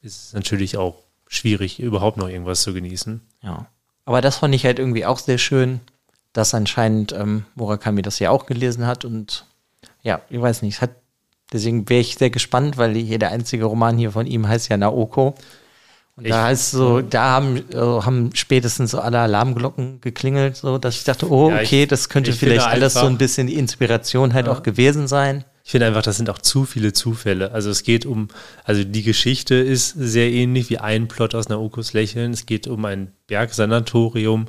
ist 0.01 0.25
es 0.25 0.33
natürlich 0.33 0.75
auch 0.75 1.01
schwierig, 1.27 1.79
überhaupt 1.79 2.17
noch 2.17 2.27
irgendwas 2.27 2.61
zu 2.61 2.73
genießen. 2.73 3.21
Ja. 3.41 3.69
Aber 4.05 4.21
das 4.21 4.37
fand 4.37 4.55
ich 4.55 4.65
halt 4.65 4.79
irgendwie 4.79 5.05
auch 5.05 5.19
sehr 5.19 5.37
schön, 5.37 5.79
dass 6.33 6.53
anscheinend 6.53 7.11
ähm, 7.13 7.45
Murakami 7.55 8.01
das 8.01 8.19
ja 8.19 8.29
auch 8.31 8.45
gelesen 8.45 8.85
hat 8.87 9.05
und 9.05 9.45
ja, 10.03 10.21
ich 10.29 10.41
weiß 10.41 10.61
nicht, 10.63 10.81
hat, 10.81 10.91
deswegen 11.53 11.87
wäre 11.89 12.01
ich 12.01 12.15
sehr 12.17 12.29
gespannt, 12.29 12.77
weil 12.77 12.95
hier 12.95 13.19
der 13.19 13.31
einzige 13.31 13.65
Roman 13.65 13.97
hier 13.97 14.11
von 14.11 14.25
ihm 14.27 14.47
heißt 14.47 14.69
ja 14.69 14.77
Naoko. 14.77 15.35
Und 16.17 16.27
da 16.29 16.43
heißt 16.45 16.71
so, 16.71 17.01
da 17.01 17.23
haben, 17.31 17.57
äh, 17.71 17.75
haben 17.77 18.31
spätestens 18.33 18.91
so 18.91 18.99
alle 18.99 19.19
Alarmglocken 19.19 20.01
geklingelt, 20.01 20.57
so 20.57 20.77
dass 20.77 20.95
ich 20.95 21.03
dachte, 21.03 21.29
oh, 21.31 21.49
Ja, 21.49 21.61
ich- 21.61 21.67
okay, 21.69 21.85
das 21.85 22.09
könnte 22.09 22.29
ich 22.31 22.37
vielleicht 22.39 22.67
alles 22.67 22.93
so 22.93 22.99
einfach- 22.99 23.09
ein 23.11 23.17
bisschen 23.17 23.47
die 23.47 23.55
Inspiration 23.55 24.33
halt 24.33 24.47
auch 24.49 24.61
gewesen 24.63 25.07
sein. 25.07 25.45
Ich 25.63 25.71
finde 25.71 25.87
einfach, 25.87 26.01
das 26.01 26.17
sind 26.17 26.29
auch 26.29 26.39
zu 26.39 26.65
viele 26.65 26.93
Zufälle. 26.93 27.51
Also 27.51 27.69
es 27.69 27.83
geht 27.83 28.05
um, 28.05 28.29
also 28.63 28.83
die 28.83 29.03
Geschichte 29.03 29.55
ist 29.55 29.89
sehr 29.89 30.31
ähnlich 30.31 30.69
wie 30.69 30.79
ein 30.79 31.07
Plot 31.07 31.35
aus 31.35 31.49
Naokos 31.49 31.93
Lächeln. 31.93 32.31
Es 32.31 32.45
geht 32.45 32.67
um 32.67 32.83
ein 32.85 33.11
Bergsanatorium, 33.27 34.47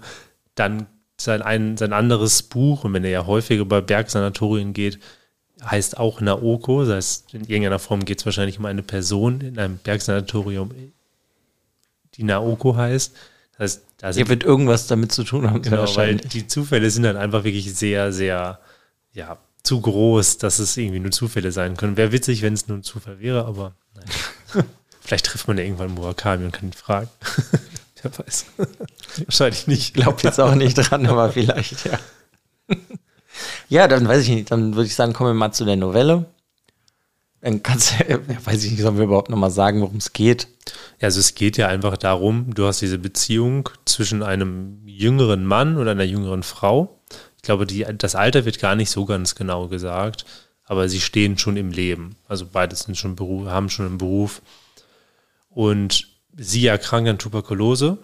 dann 0.54 0.87
sein, 1.19 1.42
ein, 1.42 1.76
sein 1.76 1.92
anderes 1.92 2.42
Buch, 2.42 2.85
und 2.85 2.95
wenn 2.95 3.04
er 3.04 3.11
ja 3.11 3.26
häufiger 3.26 3.64
bei 3.64 3.81
Bergsanatorien 3.81 4.73
geht, 4.73 4.99
heißt 5.62 5.99
auch 5.99 6.21
Naoko. 6.21 6.85
Das 6.85 6.95
heißt, 6.95 7.35
in 7.35 7.42
irgendeiner 7.42 7.78
Form 7.78 8.04
geht 8.04 8.19
es 8.19 8.26
wahrscheinlich 8.26 8.59
um 8.59 8.64
eine 8.66 8.83
Person 8.83 9.40
in 9.40 9.59
einem 9.59 9.78
Bergsanatorium, 9.78 10.73
die 12.14 12.25
Naoko 12.25 12.76
heißt. 12.76 13.14
Das 13.52 13.61
heißt, 13.61 13.83
da 13.99 14.12
Hier 14.12 14.28
wird 14.28 14.45
irgendwas 14.45 14.87
damit 14.87 15.12
zu 15.12 15.25
tun 15.25 15.49
haben, 15.49 15.62
Genau, 15.62 15.85
weil 15.97 16.16
die 16.16 16.47
Zufälle 16.47 16.90
sind 16.90 17.04
dann 17.04 17.16
einfach 17.16 17.45
wirklich 17.45 17.75
sehr, 17.75 18.12
sehr, 18.12 18.59
ja, 19.12 19.38
zu 19.62 19.81
groß, 19.81 20.38
dass 20.38 20.59
es 20.59 20.76
irgendwie 20.76 21.00
nur 21.00 21.12
Zufälle 21.12 21.52
sein 21.52 21.76
können. 21.76 21.97
Wäre 21.97 22.12
witzig, 22.12 22.42
wenn 22.42 22.54
es 22.54 22.69
nur 22.69 22.78
ein 22.78 22.83
Zufall 22.83 23.21
wäre, 23.21 23.45
aber 23.45 23.75
nein. 23.95 24.64
Vielleicht 25.00 25.26
trifft 25.26 25.49
man 25.49 25.59
ja 25.59 25.64
irgendwann 25.64 25.95
Murakami 25.95 26.45
und 26.45 26.52
kann 26.52 26.69
ihn 26.69 26.73
fragen. 26.73 27.09
Wer 28.02 28.19
weiß. 28.19 28.47
Wahrscheinlich 29.26 29.66
nicht. 29.66 29.95
glaube 29.95 30.23
jetzt 30.23 30.40
auch 30.40 30.54
nicht 30.54 30.75
dran, 30.75 31.07
aber 31.07 31.31
vielleicht, 31.31 31.85
ja. 31.85 31.99
ja, 33.69 33.88
dann 33.88 34.09
weiß 34.09 34.23
ich 34.23 34.28
nicht. 34.28 34.50
Dann 34.50 34.75
würde 34.75 34.87
ich 34.87 34.95
sagen, 34.95 35.12
kommen 35.12 35.31
wir 35.31 35.35
mal 35.35 35.52
zu 35.52 35.64
der 35.64 35.76
Novelle. 35.76 36.26
Dann 37.40 37.62
kannst 37.62 37.92
du, 37.92 38.09
ja, 38.09 38.19
weiß 38.45 38.64
ich 38.64 38.73
nicht, 38.73 38.81
sollen 38.81 38.97
wir 38.97 39.04
überhaupt 39.04 39.31
noch 39.31 39.37
mal 39.37 39.50
sagen, 39.50 39.81
worum 39.81 39.97
es 39.97 40.12
geht? 40.12 40.49
Ja, 41.00 41.07
also 41.07 41.21
es 41.21 41.35
geht 41.35 41.57
ja 41.57 41.69
einfach 41.69 41.97
darum, 41.97 42.54
du 42.54 42.66
hast 42.66 42.81
diese 42.81 42.99
Beziehung 42.99 43.69
zwischen 43.85 44.23
einem 44.23 44.81
jüngeren 44.87 45.45
Mann 45.45 45.76
und 45.76 45.88
einer 45.88 46.04
jüngeren 46.04 46.45
Frau. 46.45 47.00
Ich 47.42 47.46
glaube, 47.46 47.66
die, 47.66 47.84
das 47.99 48.14
Alter 48.14 48.44
wird 48.44 48.61
gar 48.61 48.76
nicht 48.76 48.90
so 48.90 49.04
ganz 49.04 49.34
genau 49.34 49.66
gesagt, 49.66 50.25
aber 50.64 50.88
sie 50.88 51.00
stehen 51.00 51.38
schon 51.38 51.56
im 51.56 51.72
Leben. 51.72 52.14
Also 52.28 52.46
beides 52.46 52.82
sind 52.82 52.96
schon 52.96 53.16
Beruf, 53.16 53.49
haben 53.49 53.68
schon 53.68 53.87
einen 53.87 53.99
Beruf. 53.99 54.42
Und 55.50 56.06
sie 56.37 56.64
erkrankt 56.68 57.11
an 57.11 57.18
Tuberkulose, 57.18 57.99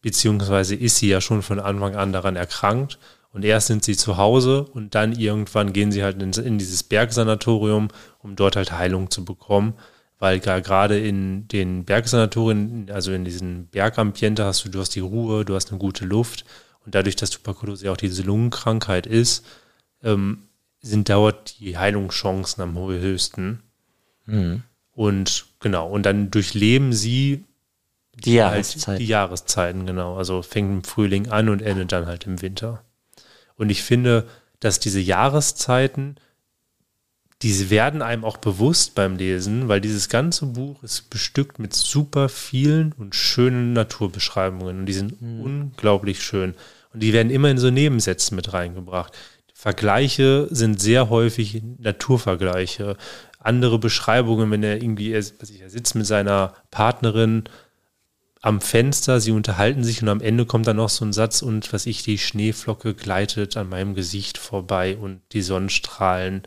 beziehungsweise 0.00 0.74
ist 0.74 0.96
sie 0.96 1.10
ja 1.10 1.20
schon 1.20 1.42
von 1.42 1.60
Anfang 1.60 1.96
an 1.96 2.14
daran 2.14 2.34
erkrankt. 2.34 2.98
Und 3.34 3.44
erst 3.44 3.66
sind 3.66 3.84
sie 3.84 3.94
zu 3.94 4.16
Hause 4.16 4.64
und 4.64 4.94
dann 4.94 5.12
irgendwann 5.12 5.74
gehen 5.74 5.92
sie 5.92 6.02
halt 6.02 6.22
in, 6.22 6.32
in 6.32 6.56
dieses 6.56 6.82
Bergsanatorium, 6.82 7.88
um 8.20 8.36
dort 8.36 8.56
halt 8.56 8.72
Heilung 8.72 9.10
zu 9.10 9.22
bekommen. 9.26 9.74
Weil 10.18 10.40
gerade 10.40 10.98
in 10.98 11.46
den 11.48 11.84
Bergsanatorien, 11.84 12.90
also 12.90 13.12
in 13.12 13.26
diesen 13.26 13.66
Bergambiente 13.66 14.46
hast 14.46 14.64
du, 14.64 14.70
du 14.70 14.80
hast 14.80 14.94
die 14.94 15.00
Ruhe, 15.00 15.44
du 15.44 15.54
hast 15.54 15.68
eine 15.70 15.78
gute 15.78 16.06
Luft. 16.06 16.46
Und 16.84 16.94
dadurch, 16.94 17.16
dass 17.16 17.30
Tuberkulose 17.30 17.86
ja 17.86 17.92
auch 17.92 17.96
diese 17.96 18.22
Lungenkrankheit 18.22 19.06
ist, 19.06 19.44
ähm, 20.02 20.42
sind 20.80 21.08
dauert 21.08 21.60
die 21.60 21.78
Heilungschancen 21.78 22.62
am 22.62 22.74
höchsten. 22.98 23.62
Und 24.92 25.46
genau, 25.60 25.88
und 25.88 26.04
dann 26.04 26.30
durchleben 26.30 26.92
sie 26.92 27.44
Die 28.14 28.42
halt 28.42 28.66
Jahreszeit. 28.66 28.98
die 29.00 29.06
Jahreszeiten, 29.06 29.86
genau. 29.86 30.16
Also 30.16 30.42
fängt 30.42 30.70
im 30.70 30.84
Frühling 30.84 31.30
an 31.30 31.48
und 31.48 31.62
endet 31.62 31.92
dann 31.92 32.06
halt 32.06 32.26
im 32.26 32.42
Winter. 32.42 32.82
Und 33.56 33.70
ich 33.70 33.82
finde, 33.82 34.26
dass 34.60 34.80
diese 34.80 35.00
Jahreszeiten, 35.00 36.16
diese 37.42 37.70
werden 37.70 38.02
einem 38.02 38.24
auch 38.24 38.36
bewusst 38.36 38.94
beim 38.94 39.16
Lesen, 39.16 39.68
weil 39.68 39.80
dieses 39.80 40.08
ganze 40.08 40.46
Buch 40.46 40.82
ist 40.82 41.10
bestückt 41.10 41.58
mit 41.58 41.74
super 41.74 42.28
vielen 42.28 42.92
und 42.92 43.14
schönen 43.14 43.72
Naturbeschreibungen. 43.72 44.80
Und 44.80 44.86
die 44.86 44.92
sind 44.92 45.20
unglaublich 45.20 46.22
schön. 46.22 46.54
Und 46.94 47.02
die 47.02 47.12
werden 47.12 47.30
immer 47.30 47.50
in 47.50 47.58
so 47.58 47.70
Nebensätzen 47.70 48.36
mit 48.36 48.52
reingebracht. 48.52 49.12
Vergleiche 49.54 50.48
sind 50.50 50.80
sehr 50.80 51.10
häufig 51.10 51.62
Naturvergleiche. 51.78 52.96
Andere 53.38 53.78
Beschreibungen, 53.78 54.50
wenn 54.50 54.62
er 54.62 54.82
irgendwie, 54.82 55.12
er, 55.12 55.24
er 55.60 55.70
sitzt 55.70 55.94
mit 55.94 56.06
seiner 56.06 56.54
Partnerin 56.70 57.44
am 58.44 58.60
Fenster, 58.60 59.20
sie 59.20 59.30
unterhalten 59.30 59.84
sich 59.84 60.02
und 60.02 60.08
am 60.08 60.20
Ende 60.20 60.44
kommt 60.46 60.66
dann 60.66 60.76
noch 60.76 60.88
so 60.88 61.04
ein 61.04 61.12
Satz 61.12 61.42
und 61.42 61.72
was 61.72 61.86
ich, 61.86 62.02
die 62.02 62.18
Schneeflocke 62.18 62.92
gleitet 62.92 63.56
an 63.56 63.68
meinem 63.68 63.94
Gesicht 63.94 64.36
vorbei 64.36 64.96
und 64.96 65.20
die 65.30 65.42
Sonnenstrahlen 65.42 66.42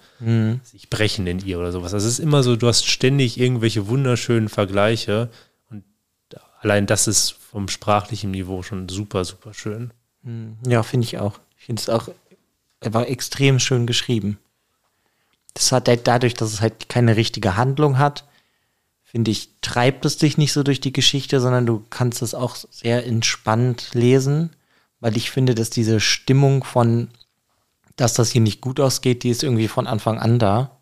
sich 0.64 0.90
brechen 0.90 1.26
in 1.26 1.40
ihr 1.40 1.58
oder 1.58 1.72
sowas. 1.72 1.94
Also 1.94 2.06
es 2.08 2.20
ist 2.20 2.20
immer 2.20 2.44
so, 2.44 2.58
du 2.58 2.68
hast 2.68 2.86
ständig 2.86 3.40
irgendwelche 3.40 3.88
wunderschönen 3.88 4.50
Vergleiche 4.50 5.30
und 5.70 5.86
allein 6.60 6.86
das 6.86 7.08
ist 7.08 7.32
vom 7.32 7.70
sprachlichen 7.70 8.32
Niveau 8.32 8.62
schon 8.62 8.90
super, 8.90 9.24
super 9.24 9.54
schön. 9.54 9.92
Ja, 10.68 10.84
finde 10.84 11.06
ich 11.06 11.18
auch. 11.18 11.40
Ich 11.58 11.66
finde 11.66 11.82
es 11.82 11.88
auch, 11.88 12.10
er 12.82 12.94
war 12.94 13.08
extrem 13.08 13.58
schön 13.58 13.88
geschrieben. 13.88 14.38
Das 15.54 15.72
hat 15.72 15.88
halt 15.88 16.08
dadurch, 16.08 16.34
dass 16.34 16.52
es 16.52 16.60
halt 16.60 16.90
keine 16.90 17.16
richtige 17.16 17.56
Handlung 17.56 17.98
hat, 17.98 18.26
finde 19.16 19.32
ich, 19.32 19.52
treibt 19.62 20.04
es 20.04 20.18
dich 20.18 20.38
nicht 20.38 20.52
so 20.52 20.62
durch 20.62 20.82
die 20.82 20.92
Geschichte, 20.92 21.40
sondern 21.40 21.66
du 21.66 21.86
kannst 21.90 22.22
es 22.22 22.34
auch 22.34 22.58
sehr 22.70 23.06
entspannt 23.06 23.92
lesen, 23.94 24.50
weil 25.00 25.16
ich 25.16 25.32
finde, 25.32 25.56
dass 25.56 25.70
diese 25.70 26.02
Stimmung 26.02 26.66
von, 26.66 27.08
dass 27.96 28.14
das 28.14 28.32
hier 28.32 28.42
nicht 28.42 28.60
gut 28.60 28.82
ausgeht, 28.82 29.24
die 29.24 29.30
ist 29.30 29.42
irgendwie 29.42 29.70
von 29.70 29.88
Anfang 29.88 30.20
an 30.20 30.38
da. 30.38 30.82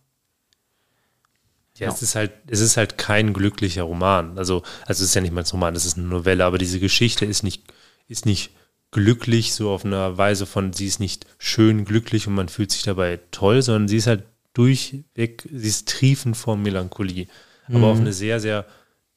Ja, 1.77 1.89
es 1.89 2.01
ist 2.01 2.15
halt, 2.15 2.31
es 2.47 2.59
ist 2.59 2.75
halt 2.75 2.97
kein 2.97 3.33
glücklicher 3.33 3.83
Roman. 3.83 4.35
Also, 4.39 4.63
also 4.87 5.03
es 5.03 5.09
ist 5.09 5.13
ja 5.13 5.21
nicht 5.21 5.31
mal 5.31 5.41
ein 5.41 5.51
Roman, 5.51 5.75
es 5.75 5.85
ist 5.85 5.99
eine 5.99 6.07
Novelle, 6.07 6.43
aber 6.43 6.57
diese 6.57 6.79
Geschichte 6.79 7.27
ist 7.27 7.43
nicht, 7.43 7.71
ist 8.07 8.25
nicht 8.25 8.49
glücklich, 8.89 9.53
so 9.53 9.69
auf 9.69 9.85
einer 9.85 10.17
Weise 10.17 10.47
von, 10.47 10.73
sie 10.73 10.87
ist 10.87 10.99
nicht 10.99 11.27
schön 11.37 11.85
glücklich 11.85 12.25
und 12.25 12.33
man 12.33 12.49
fühlt 12.49 12.71
sich 12.71 12.81
dabei 12.81 13.19
toll, 13.29 13.61
sondern 13.61 13.87
sie 13.87 13.97
ist 13.97 14.07
halt 14.07 14.23
durchweg, 14.55 15.47
sie 15.51 15.67
ist 15.67 15.87
triefend 15.87 16.35
vor 16.35 16.57
Melancholie. 16.57 17.27
Aber 17.70 17.88
auf 17.88 18.00
eine 18.00 18.13
sehr, 18.13 18.39
sehr 18.39 18.65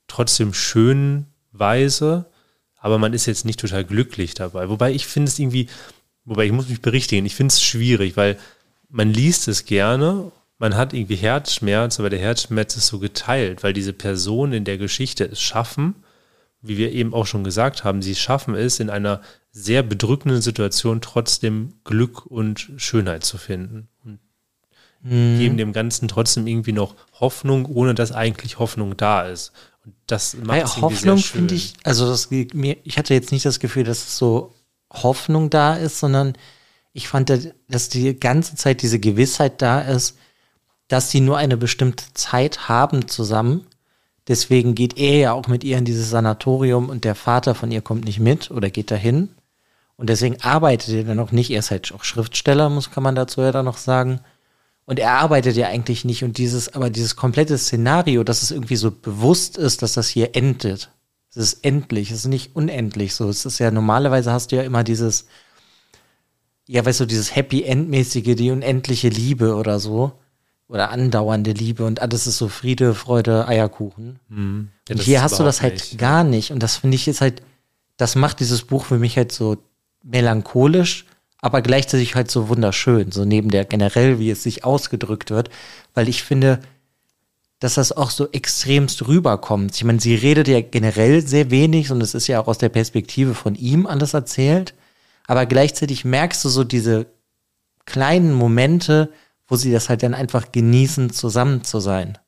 trotzdem 0.09 0.55
schönen 0.55 1.27
Weise, 1.53 2.27
aber 2.77 2.99
man 2.99 3.13
ist 3.13 3.27
jetzt 3.27 3.45
nicht 3.45 3.61
total 3.61 3.85
glücklich 3.85 4.35
dabei. 4.35 4.69
Wobei 4.69 4.93
ich 4.93 5.07
finde 5.07 5.29
es 5.29 5.39
irgendwie, 5.39 5.69
wobei 6.25 6.47
ich 6.47 6.53
muss 6.53 6.69
mich 6.69 6.81
berichtigen, 6.81 7.27
ich 7.27 7.35
finde 7.35 7.53
es 7.53 7.63
schwierig, 7.63 8.17
weil 8.17 8.39
man 8.89 9.11
liest 9.13 9.49
es 9.49 9.65
gerne, 9.65 10.31
man 10.59 10.77
hat 10.77 10.93
irgendwie 10.93 11.17
Herzschmerz, 11.17 11.99
aber 11.99 12.11
der 12.11 12.19
Herzschmerz 12.19 12.77
ist 12.77 12.87
so 12.87 12.99
geteilt, 12.99 13.63
weil 13.63 13.73
diese 13.73 13.93
Personen 13.93 14.53
in 14.53 14.65
der 14.65 14.79
Geschichte 14.79 15.25
es 15.25 15.41
schaffen, 15.41 15.97
wie 16.63 16.79
wir 16.79 16.93
eben 16.93 17.15
auch 17.15 17.27
schon 17.27 17.45
gesagt 17.45 17.85
haben, 17.85 18.03
sie 18.03 18.15
schaffen 18.15 18.55
es 18.55 18.81
in 18.81 18.91
einer 18.91 19.21
sehr 19.53 19.83
bedrückenden 19.83 20.43
Situation 20.43 21.01
trotzdem 21.01 21.75
Glück 21.85 22.27
und 22.27 22.71
Schönheit 22.77 23.25
zu 23.25 23.39
finden. 23.39 23.89
Und 24.05 24.21
geben 25.09 25.57
dem 25.57 25.73
Ganzen 25.73 26.09
trotzdem 26.09 26.47
irgendwie 26.47 26.73
noch 26.73 26.95
Hoffnung, 27.21 27.67
ohne 27.67 27.95
dass 27.95 28.13
eigentlich 28.13 28.59
Hoffnung 28.59 28.97
da 28.97 29.23
ist. 29.23 29.53
Und 29.85 29.95
das 30.07 30.37
macht 30.37 30.59
irgendwie 30.59 30.81
Hoffnung 30.81 31.19
finde 31.19 31.55
ich, 31.55 31.75
also 31.85 32.09
das 32.09 32.29
geht 32.29 32.55
mir, 32.55 32.77
ich 32.85 32.99
hatte 32.99 33.15
jetzt 33.15 33.33
nicht 33.33 33.45
das 33.45 33.61
Gefühl, 33.61 33.85
dass 33.85 33.99
es 33.99 34.19
so 34.19 34.55
Hoffnung 34.93 35.51
da 35.51 35.75
ist, 35.75 36.01
sondern 36.01 36.35
ich 36.93 37.09
fand, 37.09 37.31
dass 37.69 37.89
die 37.89 38.19
ganze 38.19 38.57
Zeit 38.57 38.83
diese 38.83 38.99
Gewissheit 38.99 39.61
da 39.63 39.81
ist, 39.81 40.17
dass 40.89 41.11
sie 41.11 41.21
nur 41.21 41.37
eine 41.37 41.57
bestimmte 41.57 42.05
Zeit 42.15 42.69
haben 42.69 43.09
zusammen. 43.09 43.67
Deswegen 44.29 44.75
geht 44.75 44.99
er 44.99 45.19
ja 45.19 45.33
auch 45.33 45.47
mit 45.47 45.63
ihr 45.63 45.79
in 45.79 45.85
dieses 45.85 46.11
Sanatorium 46.11 46.89
und 46.89 47.05
der 47.05 47.15
Vater 47.15 47.55
von 47.55 47.71
ihr 47.71 47.83
kommt 47.83 48.07
nicht 48.07 48.19
mit 48.19 48.51
oder 48.51 48.71
geht 48.71 48.91
dahin. 48.91 49.29
Und 49.97 50.11
deswegen 50.11 50.41
arbeitet 50.43 50.95
er 50.95 51.05
dann 51.05 51.21
auch 51.21 51.33
nicht. 51.33 51.51
Er 51.51 51.61
ist 51.61 51.71
halt 51.71 51.93
auch 51.93 52.05
Schriftsteller, 52.05 52.69
muss, 52.69 52.91
kann 52.91 53.03
man 53.03 53.15
dazu 53.15 53.41
ja 53.41 53.53
dann 53.53 53.65
noch 53.65 53.79
sagen. 53.79 54.21
Und 54.87 54.99
er 55.01 55.13
arbeitet 55.13 55.57
ja 55.57 55.67
eigentlich 55.67 56.05
nicht. 56.05 56.23
Und 56.25 56.39
dieses, 56.39 56.73
aber 56.73 56.91
dieses 56.91 57.17
komplette 57.17 57.59
Szenario, 57.59 58.23
dass 58.25 58.43
es 58.43 58.53
irgendwie 58.53 58.77
so 58.77 58.91
bewusst 58.91 59.59
ist, 59.59 59.83
dass 59.83 59.95
das 59.95 60.09
hier 60.09 60.35
endet. 60.37 60.91
Es 61.31 61.37
ist 61.37 61.65
endlich, 61.65 62.11
es 62.11 62.21
ist 62.21 62.27
nicht 62.29 62.55
unendlich 62.57 63.15
so. 63.15 63.29
Es 63.29 63.45
ist 63.45 63.59
ja 63.59 63.71
normalerweise 63.71 64.33
hast 64.33 64.53
du 64.53 64.57
ja 64.57 64.63
immer 64.63 64.85
dieses, 64.85 65.27
ja, 66.67 66.85
weißt 66.85 67.01
du, 67.01 67.05
dieses 67.05 67.35
Happy 67.35 67.65
End-mäßige, 67.65 68.37
die 68.37 68.51
unendliche 68.51 69.09
Liebe 69.09 69.55
oder 69.57 69.81
so. 69.81 70.13
Oder 70.69 70.91
andauernde 70.91 71.53
Liebe 71.53 71.85
und 71.85 72.03
alles 72.03 72.27
ist 72.27 72.39
so 72.39 72.49
Friede, 72.49 72.95
Freude, 72.95 73.47
Eierkuchen. 73.47 74.19
Ja, 74.29 74.95
Und 74.95 75.01
hier 75.01 75.23
hast 75.23 75.39
du 75.39 75.45
das 75.45 75.63
halt 75.63 75.75
nicht. 75.75 75.99
gar 75.99 76.25
nicht. 76.25 76.51
Und 76.51 76.61
das 76.61 76.77
finde 76.79 76.97
ich 76.97 77.07
jetzt 77.07 77.21
halt, 77.21 77.41
das 77.97 78.17
macht 78.17 78.41
dieses 78.41 78.63
Buch 78.63 78.85
für 78.85 78.99
mich 78.99 79.17
halt 79.17 79.31
so 79.31 79.59
melancholisch, 80.03 81.07
aber 81.41 81.63
gleichzeitig 81.63 82.15
halt 82.15 82.31
so 82.31 82.49
wunderschön. 82.49 83.13
So 83.13 83.25
neben 83.25 83.51
der 83.51 83.65
generell, 83.65 84.19
wie 84.19 84.31
es 84.31 84.43
sich 84.43 84.65
ausgedrückt 84.65 85.31
wird. 85.31 85.51
Weil 85.95 86.09
ich 86.09 86.23
finde, 86.23 86.61
dass 87.61 87.75
das 87.75 87.93
auch 87.93 88.11
so 88.11 88.29
extremst 88.33 89.07
rüberkommt. 89.07 89.75
Ich 89.77 89.85
meine, 89.85 90.01
sie 90.01 90.15
redet 90.15 90.49
ja 90.49 90.61
generell 90.61 91.27
sehr 91.27 91.51
wenig 91.51 91.91
und 91.91 92.01
es 92.03 92.15
ist 92.15 92.27
ja 92.27 92.41
auch 92.41 92.49
aus 92.49 92.59
der 92.59 92.69
Perspektive 92.69 93.35
von 93.35 93.55
ihm 93.55 93.87
alles 93.87 94.15
erzählt. 94.15 94.75
Aber 95.27 95.47
gleichzeitig 95.47 96.05
merkst 96.05 96.45
du 96.45 96.49
so 96.49 96.65
diese 96.65 97.07
kleinen 97.85 98.35
Momente, 98.35 99.11
wo 99.49 99.57
sie 99.57 99.73
das 99.73 99.89
halt 99.89 100.03
dann 100.03 100.15
einfach 100.15 100.53
genießen, 100.53 101.11
zusammen 101.11 101.65
zu 101.65 101.81
sein. 101.81 102.19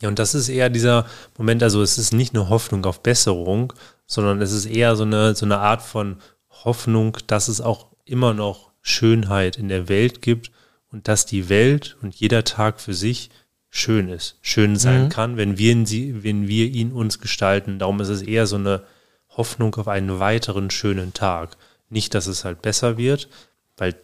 Ja, 0.00 0.08
und 0.08 0.18
das 0.18 0.34
ist 0.34 0.48
eher 0.48 0.68
dieser 0.68 1.06
Moment, 1.38 1.62
also 1.62 1.82
es 1.82 1.96
ist 1.96 2.12
nicht 2.12 2.34
eine 2.34 2.48
Hoffnung 2.50 2.84
auf 2.84 3.02
Besserung, 3.02 3.72
sondern 4.06 4.42
es 4.42 4.52
ist 4.52 4.66
eher 4.66 4.94
so 4.94 5.04
eine, 5.04 5.34
so 5.34 5.46
eine 5.46 5.58
Art 5.58 5.80
von 5.82 6.18
Hoffnung, 6.64 7.16
dass 7.26 7.48
es 7.48 7.60
auch 7.60 7.86
immer 8.06 8.32
noch 8.32 8.70
Schönheit 8.80 9.58
in 9.58 9.68
der 9.68 9.88
Welt 9.88 10.22
gibt 10.22 10.50
und 10.90 11.08
dass 11.08 11.26
die 11.26 11.48
Welt 11.48 11.96
und 12.00 12.14
jeder 12.14 12.44
Tag 12.44 12.80
für 12.80 12.94
sich 12.94 13.30
schön 13.68 14.08
ist, 14.08 14.38
schön 14.40 14.76
sein 14.76 15.04
mhm. 15.04 15.08
kann, 15.10 15.36
wenn 15.36 15.58
wir, 15.58 15.72
ihn, 15.72 16.22
wenn 16.22 16.48
wir 16.48 16.66
ihn 16.66 16.92
uns 16.92 17.20
gestalten. 17.20 17.78
Darum 17.78 18.00
ist 18.00 18.08
es 18.08 18.22
eher 18.22 18.46
so 18.46 18.56
eine 18.56 18.84
Hoffnung 19.28 19.74
auf 19.74 19.88
einen 19.88 20.18
weiteren 20.18 20.70
schönen 20.70 21.12
Tag. 21.12 21.56
Nicht, 21.90 22.14
dass 22.14 22.26
es 22.26 22.44
halt 22.44 22.62
besser 22.62 22.96
wird, 22.96 23.28
weil 23.76 23.94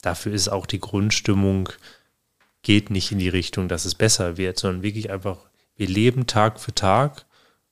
dafür 0.00 0.32
ist 0.32 0.48
auch 0.48 0.66
die 0.66 0.80
Grundstimmung, 0.80 1.68
geht 2.62 2.90
nicht 2.90 3.12
in 3.12 3.18
die 3.18 3.28
Richtung, 3.28 3.68
dass 3.68 3.84
es 3.84 3.94
besser 3.94 4.36
wird, 4.36 4.58
sondern 4.58 4.82
wirklich 4.82 5.10
einfach, 5.10 5.38
wir 5.76 5.86
leben 5.86 6.26
Tag 6.26 6.58
für 6.60 6.74
Tag 6.74 7.26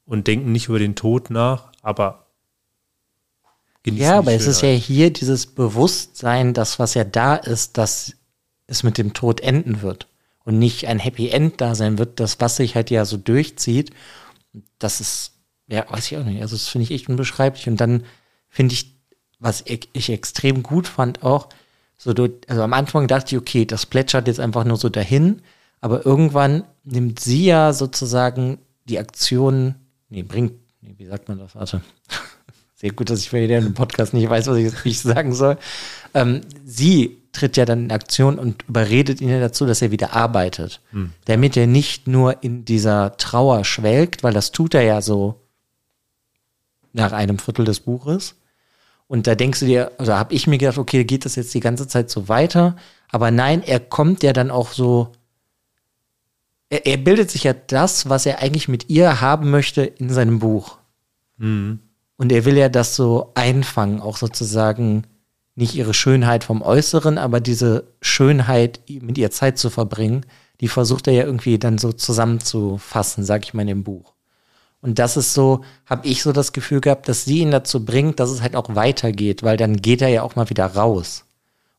und 0.04 0.26
denken 0.26 0.52
nicht 0.52 0.68
über 0.68 0.78
den 0.78 0.96
Tod 0.96 1.30
nach, 1.30 1.72
aber 1.80 2.21
genießen 3.82 4.06
Ja, 4.06 4.18
aber 4.18 4.32
es 4.32 4.46
ist 4.46 4.62
ja 4.62 4.68
hier 4.68 5.12
dieses 5.12 5.46
Bewusstsein, 5.46 6.54
dass 6.54 6.78
was 6.78 6.94
ja 6.94 7.04
da 7.04 7.36
ist, 7.36 7.78
dass 7.78 8.14
es 8.66 8.82
mit 8.82 8.98
dem 8.98 9.12
Tod 9.12 9.40
enden 9.40 9.82
wird 9.82 10.08
und 10.44 10.58
nicht 10.58 10.86
ein 10.86 10.98
Happy 10.98 11.28
End 11.28 11.60
da 11.60 11.74
sein 11.74 11.98
wird, 11.98 12.20
das 12.20 12.40
was 12.40 12.56
sich 12.56 12.74
halt 12.74 12.90
ja 12.90 13.04
so 13.04 13.16
durchzieht. 13.16 13.90
Das 14.78 15.00
ist, 15.00 15.32
ja, 15.68 15.84
weiß 15.88 16.10
ich 16.10 16.18
auch 16.18 16.24
nicht. 16.24 16.42
Also 16.42 16.56
das 16.56 16.68
finde 16.68 16.84
ich 16.84 16.90
echt 16.90 17.08
unbeschreiblich. 17.08 17.68
Und 17.68 17.80
dann 17.80 18.04
finde 18.48 18.74
ich, 18.74 18.94
was 19.38 19.62
ich, 19.66 19.88
ich, 19.92 20.10
extrem 20.10 20.62
gut 20.62 20.86
fand 20.86 21.22
auch, 21.22 21.48
so 21.96 22.12
du, 22.12 22.28
also 22.48 22.62
am 22.62 22.72
Anfang 22.72 23.06
dachte 23.06 23.34
ich, 23.34 23.40
okay, 23.40 23.64
das 23.64 23.86
plätschert 23.86 24.26
jetzt 24.26 24.40
einfach 24.40 24.64
nur 24.64 24.76
so 24.76 24.88
dahin, 24.88 25.42
aber 25.80 26.04
irgendwann 26.04 26.64
nimmt 26.84 27.20
sie 27.20 27.44
ja 27.46 27.72
sozusagen 27.72 28.58
die 28.84 28.98
Aktion, 28.98 29.76
nee, 30.08 30.22
bringt, 30.22 30.54
nee, 30.80 30.94
wie 30.96 31.06
sagt 31.06 31.28
man 31.28 31.38
das? 31.38 31.54
Warte. 31.54 31.82
Sehr 32.82 32.90
gut, 32.90 33.10
dass 33.10 33.20
ich 33.20 33.30
für 33.30 33.46
den 33.46 33.74
Podcast 33.74 34.12
nicht 34.12 34.28
weiß, 34.28 34.48
was 34.48 34.56
ich, 34.56 34.84
wie 34.84 34.88
ich 34.88 34.98
sagen 34.98 35.32
soll. 35.32 35.56
Ähm, 36.14 36.40
sie 36.64 37.22
tritt 37.30 37.56
ja 37.56 37.64
dann 37.64 37.84
in 37.84 37.92
Aktion 37.92 38.40
und 38.40 38.64
überredet 38.68 39.20
ihn 39.20 39.28
ja 39.28 39.38
dazu, 39.38 39.66
dass 39.66 39.82
er 39.82 39.92
wieder 39.92 40.14
arbeitet. 40.14 40.80
Hm. 40.90 41.12
Damit 41.26 41.56
er 41.56 41.68
nicht 41.68 42.08
nur 42.08 42.42
in 42.42 42.64
dieser 42.64 43.16
Trauer 43.18 43.64
schwelgt, 43.64 44.24
weil 44.24 44.32
das 44.32 44.50
tut 44.50 44.74
er 44.74 44.82
ja 44.82 45.00
so 45.00 45.40
nach 46.92 47.12
einem 47.12 47.38
Viertel 47.38 47.64
des 47.66 47.78
Buches. 47.78 48.34
Und 49.06 49.28
da 49.28 49.36
denkst 49.36 49.60
du 49.60 49.66
dir, 49.66 49.92
also 49.98 50.14
habe 50.14 50.34
ich 50.34 50.48
mir 50.48 50.58
gedacht, 50.58 50.78
okay, 50.78 51.04
geht 51.04 51.24
das 51.24 51.36
jetzt 51.36 51.54
die 51.54 51.60
ganze 51.60 51.86
Zeit 51.86 52.10
so 52.10 52.28
weiter? 52.28 52.74
Aber 53.10 53.30
nein, 53.30 53.62
er 53.62 53.78
kommt 53.78 54.24
ja 54.24 54.32
dann 54.32 54.50
auch 54.50 54.72
so, 54.72 55.12
er, 56.68 56.84
er 56.84 56.96
bildet 56.96 57.30
sich 57.30 57.44
ja 57.44 57.52
das, 57.52 58.08
was 58.08 58.26
er 58.26 58.40
eigentlich 58.40 58.66
mit 58.66 58.90
ihr 58.90 59.20
haben 59.20 59.50
möchte, 59.50 59.82
in 59.82 60.10
seinem 60.10 60.40
Buch. 60.40 60.78
Mhm. 61.36 61.78
Und 62.16 62.32
er 62.32 62.44
will 62.44 62.56
ja 62.56 62.68
das 62.68 62.94
so 62.94 63.32
einfangen, 63.34 64.00
auch 64.00 64.16
sozusagen 64.16 65.04
nicht 65.54 65.74
ihre 65.74 65.94
Schönheit 65.94 66.44
vom 66.44 66.62
Äußeren, 66.62 67.18
aber 67.18 67.40
diese 67.40 67.88
Schönheit, 68.00 68.80
mit 68.88 69.18
ihr 69.18 69.30
Zeit 69.30 69.58
zu 69.58 69.70
verbringen, 69.70 70.24
die 70.60 70.68
versucht 70.68 71.08
er 71.08 71.12
ja 71.12 71.24
irgendwie 71.24 71.58
dann 71.58 71.78
so 71.78 71.92
zusammenzufassen, 71.92 73.24
sag 73.24 73.44
ich 73.44 73.54
mal 73.54 73.62
in 73.62 73.68
dem 73.68 73.84
Buch. 73.84 74.14
Und 74.80 74.98
das 74.98 75.16
ist 75.16 75.34
so, 75.34 75.62
habe 75.86 76.06
ich 76.06 76.22
so 76.22 76.32
das 76.32 76.52
Gefühl 76.52 76.80
gehabt, 76.80 77.08
dass 77.08 77.24
sie 77.24 77.38
ihn 77.38 77.50
dazu 77.50 77.84
bringt, 77.84 78.18
dass 78.18 78.30
es 78.30 78.42
halt 78.42 78.56
auch 78.56 78.74
weitergeht, 78.74 79.42
weil 79.42 79.56
dann 79.56 79.76
geht 79.76 80.02
er 80.02 80.08
ja 80.08 80.22
auch 80.22 80.36
mal 80.36 80.50
wieder 80.50 80.66
raus. 80.66 81.24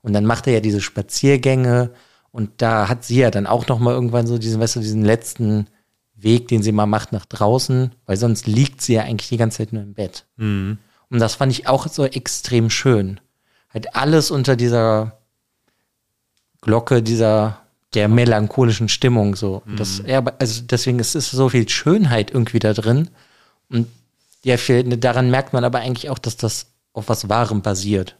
Und 0.01 0.13
dann 0.13 0.25
macht 0.25 0.47
er 0.47 0.53
ja 0.53 0.59
diese 0.59 0.81
Spaziergänge 0.81 1.91
und 2.31 2.49
da 2.61 2.89
hat 2.89 3.03
sie 3.03 3.19
ja 3.19 3.31
dann 3.31 3.47
auch 3.47 3.67
noch 3.67 3.79
mal 3.79 3.93
irgendwann 3.93 4.27
so 4.27 4.37
diesen, 4.37 4.59
weißt 4.59 4.77
du, 4.77 4.79
diesen 4.79 5.05
letzten 5.05 5.67
Weg, 6.23 6.47
den 6.47 6.63
sie 6.63 6.71
mal 6.71 6.85
macht 6.85 7.11
nach 7.11 7.25
draußen, 7.25 7.93
weil 8.05 8.17
sonst 8.17 8.47
liegt 8.47 8.81
sie 8.81 8.93
ja 8.93 9.03
eigentlich 9.03 9.29
die 9.29 9.37
ganze 9.37 9.59
Zeit 9.59 9.73
nur 9.73 9.83
im 9.83 9.93
Bett. 9.93 10.25
Mhm. 10.37 10.77
Und 11.09 11.19
das 11.19 11.35
fand 11.35 11.51
ich 11.51 11.67
auch 11.67 11.87
so 11.87 12.05
extrem 12.05 12.69
schön 12.69 13.19
halt 13.73 13.95
alles 13.95 14.31
unter 14.31 14.55
dieser 14.55 15.19
Glocke 16.61 17.01
dieser 17.01 17.59
der 17.93 18.07
melancholischen 18.07 18.89
Stimmung 18.89 19.35
so. 19.35 19.61
Mhm. 19.65 19.75
Das, 19.75 20.01
ja, 20.05 20.23
also 20.39 20.63
deswegen 20.63 20.99
ist 20.99 21.15
es 21.15 21.29
so 21.29 21.49
viel 21.49 21.67
Schönheit 21.69 22.31
irgendwie 22.31 22.59
da 22.59 22.73
drin. 22.73 23.09
Und 23.69 23.87
ja, 24.43 24.57
viel, 24.57 24.83
daran 24.97 25.29
merkt 25.29 25.53
man 25.53 25.63
aber 25.63 25.79
eigentlich 25.79 26.09
auch, 26.09 26.17
dass 26.17 26.37
das 26.37 26.67
auf 26.93 27.09
was 27.09 27.29
Wahrem 27.29 27.61
basiert. 27.61 28.15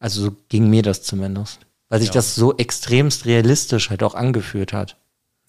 Also 0.00 0.22
so 0.22 0.36
ging 0.48 0.68
mir 0.70 0.82
das 0.82 1.02
zumindest. 1.02 1.60
Weil 1.88 2.00
sich 2.00 2.08
ja. 2.08 2.14
das 2.14 2.34
so 2.34 2.56
extremst 2.56 3.26
realistisch 3.26 3.90
halt 3.90 4.02
auch 4.02 4.14
angefühlt 4.14 4.72
hat. 4.72 4.96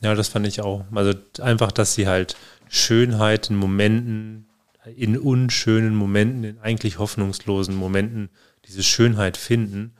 Ja, 0.01 0.15
das 0.15 0.27
fand 0.27 0.47
ich 0.47 0.61
auch. 0.61 0.85
Also 0.93 1.13
einfach, 1.41 1.71
dass 1.71 1.95
sie 1.95 2.07
halt 2.07 2.35
Schönheit 2.69 3.49
in 3.49 3.55
Momenten, 3.55 4.47
in 4.95 5.17
unschönen 5.17 5.95
Momenten, 5.95 6.43
in 6.43 6.59
eigentlich 6.59 6.99
hoffnungslosen 6.99 7.75
Momenten 7.75 8.29
diese 8.65 8.83
Schönheit 8.83 9.37
finden. 9.37 9.93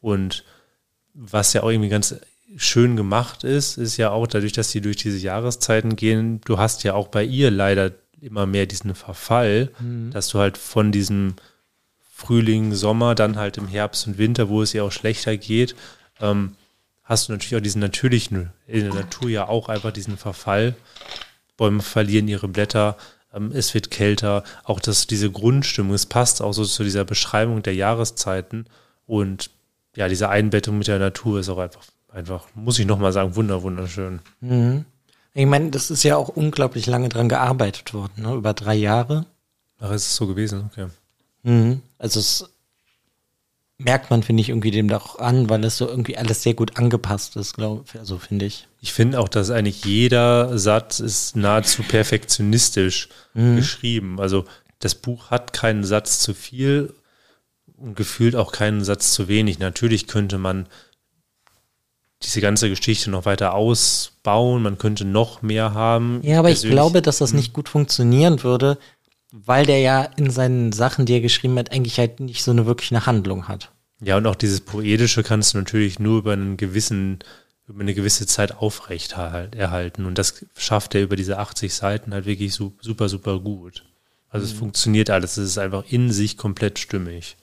Und 0.00 0.44
was 1.14 1.52
ja 1.52 1.62
auch 1.62 1.70
irgendwie 1.70 1.88
ganz 1.88 2.16
schön 2.56 2.96
gemacht 2.96 3.44
ist, 3.44 3.76
ist 3.76 3.96
ja 3.96 4.10
auch 4.10 4.26
dadurch, 4.26 4.52
dass 4.52 4.70
sie 4.70 4.80
durch 4.80 4.96
diese 4.96 5.18
Jahreszeiten 5.18 5.96
gehen, 5.96 6.40
du 6.44 6.58
hast 6.58 6.84
ja 6.84 6.94
auch 6.94 7.08
bei 7.08 7.24
ihr 7.24 7.50
leider 7.50 7.92
immer 8.20 8.46
mehr 8.46 8.66
diesen 8.66 8.94
Verfall, 8.94 9.70
mhm. 9.78 10.10
dass 10.10 10.28
du 10.28 10.38
halt 10.38 10.56
von 10.56 10.92
diesem 10.92 11.34
Frühling, 12.12 12.72
Sommer, 12.72 13.14
dann 13.14 13.36
halt 13.36 13.58
im 13.58 13.68
Herbst 13.68 14.06
und 14.06 14.18
Winter, 14.18 14.48
wo 14.48 14.62
es 14.62 14.72
ihr 14.74 14.84
auch 14.84 14.92
schlechter 14.92 15.36
geht, 15.36 15.76
ähm, 16.20 16.56
hast 17.06 17.28
du 17.28 17.32
natürlich 17.32 17.56
auch 17.56 17.62
diesen 17.62 17.80
natürlichen, 17.80 18.50
in 18.66 18.84
der 18.84 18.94
Natur 18.94 19.30
ja 19.30 19.48
auch 19.48 19.68
einfach 19.70 19.92
diesen 19.92 20.18
Verfall. 20.18 20.74
Bäume 21.56 21.80
verlieren 21.80 22.28
ihre 22.28 22.48
Blätter, 22.48 22.98
ähm, 23.32 23.52
es 23.54 23.72
wird 23.72 23.90
kälter, 23.90 24.42
auch 24.64 24.80
das, 24.80 25.06
diese 25.06 25.30
Grundstimmung, 25.30 25.94
es 25.94 26.04
passt 26.04 26.42
auch 26.42 26.52
so 26.52 26.64
zu 26.64 26.84
dieser 26.84 27.04
Beschreibung 27.04 27.62
der 27.62 27.74
Jahreszeiten 27.74 28.66
und 29.06 29.50
ja, 29.94 30.08
diese 30.08 30.28
Einbettung 30.28 30.76
mit 30.76 30.88
der 30.88 30.98
Natur 30.98 31.40
ist 31.40 31.48
auch 31.48 31.58
einfach, 31.58 31.84
einfach, 32.12 32.48
muss 32.54 32.78
ich 32.78 32.86
nochmal 32.86 33.12
sagen, 33.12 33.36
wunder, 33.36 33.62
wunderschön. 33.62 34.20
Mhm. 34.40 34.84
Ich 35.32 35.46
meine, 35.46 35.70
das 35.70 35.90
ist 35.90 36.02
ja 36.02 36.16
auch 36.16 36.28
unglaublich 36.28 36.86
lange 36.86 37.08
dran 37.08 37.28
gearbeitet 37.28 37.94
worden, 37.94 38.22
ne? 38.22 38.34
über 38.34 38.52
drei 38.52 38.74
Jahre. 38.74 39.26
Ach, 39.78 39.90
ist 39.90 40.06
es 40.06 40.16
so 40.16 40.26
gewesen, 40.26 40.68
okay. 40.70 40.88
Mhm. 41.42 41.82
Also 41.98 42.20
es 42.20 42.50
merkt 43.78 44.10
man, 44.10 44.22
finde 44.22 44.40
ich, 44.40 44.48
irgendwie 44.48 44.70
dem 44.70 44.88
doch 44.88 45.18
an, 45.18 45.50
weil 45.50 45.64
es 45.64 45.76
so 45.76 45.86
irgendwie 45.86 46.16
alles 46.16 46.42
sehr 46.42 46.54
gut 46.54 46.78
angepasst 46.78 47.36
ist, 47.36 47.54
glaube 47.54 47.84
ich, 47.86 47.98
also 47.98 48.18
finde 48.18 48.46
ich. 48.46 48.68
Ich 48.80 48.92
finde 48.92 49.20
auch, 49.20 49.28
dass 49.28 49.50
eigentlich 49.50 49.84
jeder 49.84 50.58
Satz 50.58 51.00
ist 51.00 51.36
nahezu 51.36 51.82
perfektionistisch 51.82 53.08
mhm. 53.34 53.56
geschrieben. 53.56 54.20
Also 54.20 54.44
das 54.78 54.94
Buch 54.94 55.30
hat 55.30 55.52
keinen 55.52 55.84
Satz 55.84 56.20
zu 56.20 56.32
viel 56.32 56.94
und 57.76 57.96
gefühlt 57.96 58.34
auch 58.34 58.52
keinen 58.52 58.84
Satz 58.84 59.12
zu 59.12 59.28
wenig. 59.28 59.58
Natürlich 59.58 60.06
könnte 60.06 60.38
man 60.38 60.66
diese 62.22 62.40
ganze 62.40 62.70
Geschichte 62.70 63.10
noch 63.10 63.26
weiter 63.26 63.54
ausbauen, 63.54 64.62
man 64.62 64.78
könnte 64.78 65.04
noch 65.04 65.42
mehr 65.42 65.74
haben. 65.74 66.20
Ja, 66.22 66.38
aber 66.38 66.50
ich 66.50 66.62
glaube, 66.62 67.02
dass 67.02 67.18
das 67.18 67.34
nicht 67.34 67.52
gut 67.52 67.68
funktionieren 67.68 68.42
würde, 68.42 68.78
weil 69.32 69.66
der 69.66 69.80
ja 69.80 70.02
in 70.16 70.30
seinen 70.30 70.72
Sachen, 70.72 71.06
die 71.06 71.14
er 71.14 71.20
geschrieben 71.20 71.58
hat, 71.58 71.72
eigentlich 71.72 71.98
halt 71.98 72.20
nicht 72.20 72.42
so 72.42 72.50
eine 72.50 72.66
wirklich 72.66 72.92
eine 72.92 73.06
Handlung 73.06 73.48
hat. 73.48 73.72
Ja, 74.00 74.16
und 74.16 74.26
auch 74.26 74.34
dieses 74.34 74.60
Poetische 74.60 75.22
kannst 75.22 75.54
du 75.54 75.58
natürlich 75.58 75.98
nur 75.98 76.18
über 76.18 76.32
einen 76.32 76.56
gewissen, 76.56 77.20
über 77.66 77.80
eine 77.80 77.94
gewisse 77.94 78.26
Zeit 78.26 78.56
aufrecht 78.56 79.12
erhalten. 79.12 80.04
Und 80.04 80.18
das 80.18 80.44
schafft 80.56 80.94
er 80.94 81.02
über 81.02 81.16
diese 81.16 81.38
80 81.38 81.74
Seiten 81.74 82.12
halt 82.12 82.26
wirklich 82.26 82.54
super, 82.54 83.08
super 83.08 83.40
gut. 83.40 83.84
Also 84.28 84.46
mhm. 84.46 84.52
es 84.52 84.58
funktioniert 84.58 85.10
alles, 85.10 85.36
es 85.36 85.50
ist 85.50 85.58
einfach 85.58 85.84
in 85.88 86.12
sich 86.12 86.36
komplett 86.36 86.78
stimmig. 86.78 87.36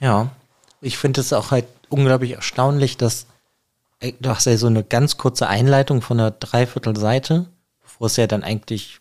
Ja, 0.00 0.30
ich 0.80 0.98
finde 0.98 1.20
es 1.20 1.32
auch 1.32 1.50
halt 1.50 1.66
unglaublich 1.88 2.32
erstaunlich, 2.32 2.96
dass 2.96 3.26
du 4.00 4.28
hast 4.28 4.44
ja 4.46 4.56
so 4.56 4.66
eine 4.66 4.84
ganz 4.84 5.16
kurze 5.16 5.46
Einleitung 5.46 6.02
von 6.02 6.20
einer 6.20 6.30
Dreiviertelseite, 6.32 7.46
bevor 7.82 8.08
es 8.08 8.16
ja 8.16 8.26
dann 8.26 8.42
eigentlich 8.42 8.98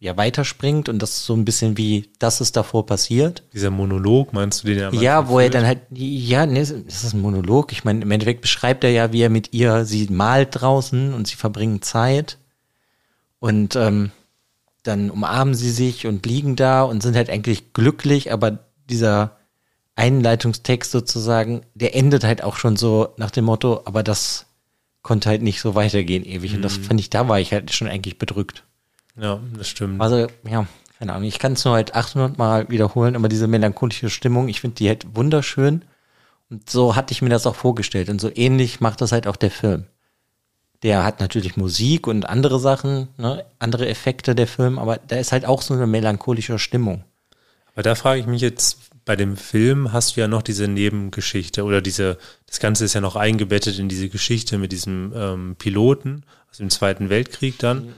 ja 0.00 0.16
weiterspringt 0.16 0.88
und 0.88 0.98
das 0.98 1.24
so 1.26 1.34
ein 1.34 1.44
bisschen 1.44 1.76
wie, 1.76 2.10
das 2.18 2.40
ist 2.40 2.56
davor 2.56 2.86
passiert. 2.86 3.42
Dieser 3.52 3.70
Monolog, 3.70 4.32
meinst 4.32 4.64
du 4.64 4.68
den 4.68 4.78
ja? 4.78 4.92
Ja, 4.92 5.28
wo 5.28 5.38
er 5.38 5.50
dann 5.50 5.66
halt, 5.66 5.80
ja, 5.90 6.46
nee, 6.46 6.58
das 6.58 6.70
ist 6.70 7.12
ein 7.12 7.20
Monolog. 7.20 7.70
Ich 7.70 7.84
meine, 7.84 8.00
im 8.00 8.10
Endeffekt 8.10 8.40
beschreibt 8.40 8.82
er 8.82 8.90
ja, 8.90 9.12
wie 9.12 9.20
er 9.20 9.28
mit 9.28 9.52
ihr, 9.52 9.84
sie 9.84 10.08
malt 10.10 10.48
draußen 10.52 11.12
und 11.12 11.28
sie 11.28 11.36
verbringen 11.36 11.82
Zeit 11.82 12.38
und 13.40 13.76
ähm, 13.76 14.10
dann 14.82 15.10
umarmen 15.10 15.54
sie 15.54 15.70
sich 15.70 16.06
und 16.06 16.24
liegen 16.24 16.56
da 16.56 16.82
und 16.82 17.02
sind 17.02 17.14
halt 17.14 17.28
eigentlich 17.28 17.74
glücklich, 17.74 18.32
aber 18.32 18.58
dieser 18.88 19.36
Einleitungstext 19.96 20.90
sozusagen, 20.90 21.60
der 21.74 21.94
endet 21.94 22.24
halt 22.24 22.42
auch 22.42 22.56
schon 22.56 22.76
so 22.76 23.10
nach 23.18 23.30
dem 23.30 23.44
Motto, 23.44 23.82
aber 23.84 24.02
das 24.02 24.46
konnte 25.02 25.28
halt 25.28 25.42
nicht 25.42 25.60
so 25.60 25.74
weitergehen 25.74 26.24
ewig. 26.24 26.52
Mhm. 26.52 26.56
Und 26.56 26.62
das 26.62 26.78
mhm. 26.78 26.84
fand 26.84 27.00
ich, 27.00 27.10
da 27.10 27.28
war 27.28 27.38
ich 27.38 27.52
halt 27.52 27.70
schon 27.74 27.86
eigentlich 27.88 28.18
bedrückt. 28.18 28.64
Ja, 29.16 29.40
das 29.56 29.68
stimmt. 29.68 30.00
Also, 30.00 30.26
ja, 30.48 30.66
keine 30.98 31.14
Ahnung. 31.14 31.26
Ich 31.26 31.38
kann 31.38 31.54
es 31.54 31.64
nur 31.64 31.74
halt 31.74 31.94
800 31.94 32.38
Mal 32.38 32.68
wiederholen, 32.68 33.16
aber 33.16 33.28
diese 33.28 33.46
melancholische 33.46 34.10
Stimmung, 34.10 34.48
ich 34.48 34.60
finde 34.60 34.76
die 34.76 34.88
halt 34.88 35.16
wunderschön. 35.16 35.82
Und 36.50 36.68
so 36.68 36.96
hatte 36.96 37.12
ich 37.12 37.22
mir 37.22 37.30
das 37.30 37.46
auch 37.46 37.54
vorgestellt. 37.54 38.08
Und 38.08 38.20
so 38.20 38.30
ähnlich 38.34 38.80
macht 38.80 39.00
das 39.00 39.12
halt 39.12 39.26
auch 39.26 39.36
der 39.36 39.50
Film. 39.50 39.86
Der 40.82 41.04
hat 41.04 41.20
natürlich 41.20 41.56
Musik 41.56 42.06
und 42.06 42.28
andere 42.28 42.58
Sachen, 42.58 43.08
ne, 43.18 43.44
andere 43.58 43.88
Effekte 43.88 44.34
der 44.34 44.46
Film, 44.46 44.78
aber 44.78 44.96
da 44.96 45.16
ist 45.16 45.32
halt 45.32 45.44
auch 45.44 45.62
so 45.62 45.74
eine 45.74 45.86
melancholische 45.86 46.58
Stimmung. 46.58 47.04
Aber 47.74 47.82
da 47.82 47.94
frage 47.94 48.20
ich 48.20 48.26
mich 48.26 48.40
jetzt, 48.40 48.90
bei 49.04 49.16
dem 49.16 49.36
Film 49.36 49.92
hast 49.92 50.16
du 50.16 50.20
ja 50.20 50.28
noch 50.28 50.42
diese 50.42 50.68
Nebengeschichte 50.68 51.64
oder 51.64 51.80
diese, 51.80 52.18
das 52.46 52.60
Ganze 52.60 52.84
ist 52.84 52.94
ja 52.94 53.00
noch 53.00 53.16
eingebettet 53.16 53.78
in 53.78 53.88
diese 53.88 54.08
Geschichte 54.08 54.58
mit 54.58 54.72
diesem 54.72 55.12
ähm, 55.14 55.56
Piloten 55.58 56.24
aus 56.50 56.58
dem 56.58 56.70
Zweiten 56.70 57.08
Weltkrieg 57.08 57.58
dann. 57.58 57.94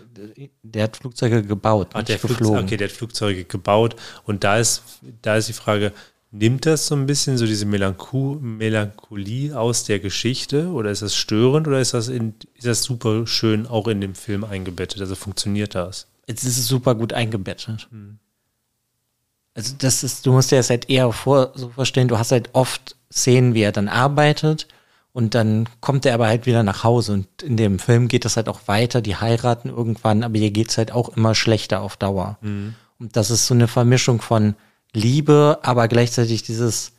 Der 0.63 0.85
hat 0.85 0.97
Flugzeuge 0.97 1.43
gebaut, 1.43 1.89
ah, 1.95 2.03
der 2.03 2.19
geflogen. 2.19 2.65
Okay, 2.65 2.77
der 2.77 2.89
hat 2.89 2.95
Flugzeuge 2.95 3.45
gebaut 3.45 3.97
und 4.25 4.45
da 4.45 4.59
ist, 4.59 4.83
da 5.23 5.37
ist 5.37 5.49
die 5.49 5.55
Frage, 5.55 5.93
Nimmt 6.35 6.65
das 6.65 6.87
so 6.87 6.95
ein 6.95 7.05
bisschen 7.05 7.37
so 7.37 7.45
diese 7.45 7.67
Melancho 7.67 8.39
Melancholie 8.41 9.55
aus 9.55 9.85
der 9.85 10.01
Geschichte 10.01 10.69
oder 10.69 10.91
ist 10.91 11.03
das 11.03 11.15
störend 11.15 11.69
oder 11.69 11.79
ist 11.79 11.93
das, 11.93 12.09
in, 12.09 12.35
ist 12.55 12.67
das 12.67 12.83
super 12.83 13.27
schön 13.27 13.67
auch 13.67 13.87
in 13.87 14.01
dem 14.01 14.15
Film 14.15 14.43
eingebettet? 14.43 15.03
Also 15.03 15.15
funktioniert 15.15 15.75
das? 15.75 16.07
Jetzt 16.27 16.45
ist 16.45 16.57
es 16.57 16.67
super 16.67 16.95
gut 16.95 17.13
eingebettet. 17.13 17.87
Hm. 17.91 18.19
Also 19.55 19.75
das 19.77 20.03
ist, 20.03 20.25
du 20.25 20.33
musst 20.33 20.51
dir 20.51 20.57
das 20.57 20.71
halt 20.71 20.89
eher 20.89 21.13
vor, 21.13 21.53
so 21.55 21.69
verstehen, 21.69 22.09
du 22.09 22.17
hast 22.17 22.33
halt 22.33 22.49
oft 22.55 22.97
Szenen, 23.13 23.53
wie 23.53 23.61
er 23.61 23.73
dann 23.73 23.89
arbeitet 23.89 24.67
und 25.13 25.35
dann 25.35 25.69
kommt 25.81 26.07
er 26.07 26.15
aber 26.15 26.27
halt 26.27 26.47
wieder 26.47 26.63
nach 26.63 26.85
Hause 26.85 27.13
und 27.13 27.43
in 27.43 27.57
dem 27.57 27.79
Film 27.79 28.09
geht 28.09 28.25
das 28.25 28.37
halt 28.37 28.49
auch 28.49 28.61
weiter, 28.67 29.03
die 29.03 29.17
heiraten 29.17 29.69
irgendwann, 29.69 30.23
aber 30.23 30.39
hier 30.39 30.51
geht 30.51 30.71
es 30.71 30.79
halt 30.79 30.93
auch 30.93 31.11
immer 31.17 31.35
schlechter 31.35 31.83
auf 31.83 31.97
Dauer. 31.97 32.39
Mhm. 32.41 32.75
Und 32.99 33.17
das 33.17 33.31
ist 33.31 33.47
so 33.47 33.55
eine 33.55 33.69
Vermischung 33.69 34.21
von 34.21 34.55
Liebe, 34.95 35.59
aber 35.63 35.89
gleichzeitig 35.89 36.43
dieses 36.43 36.93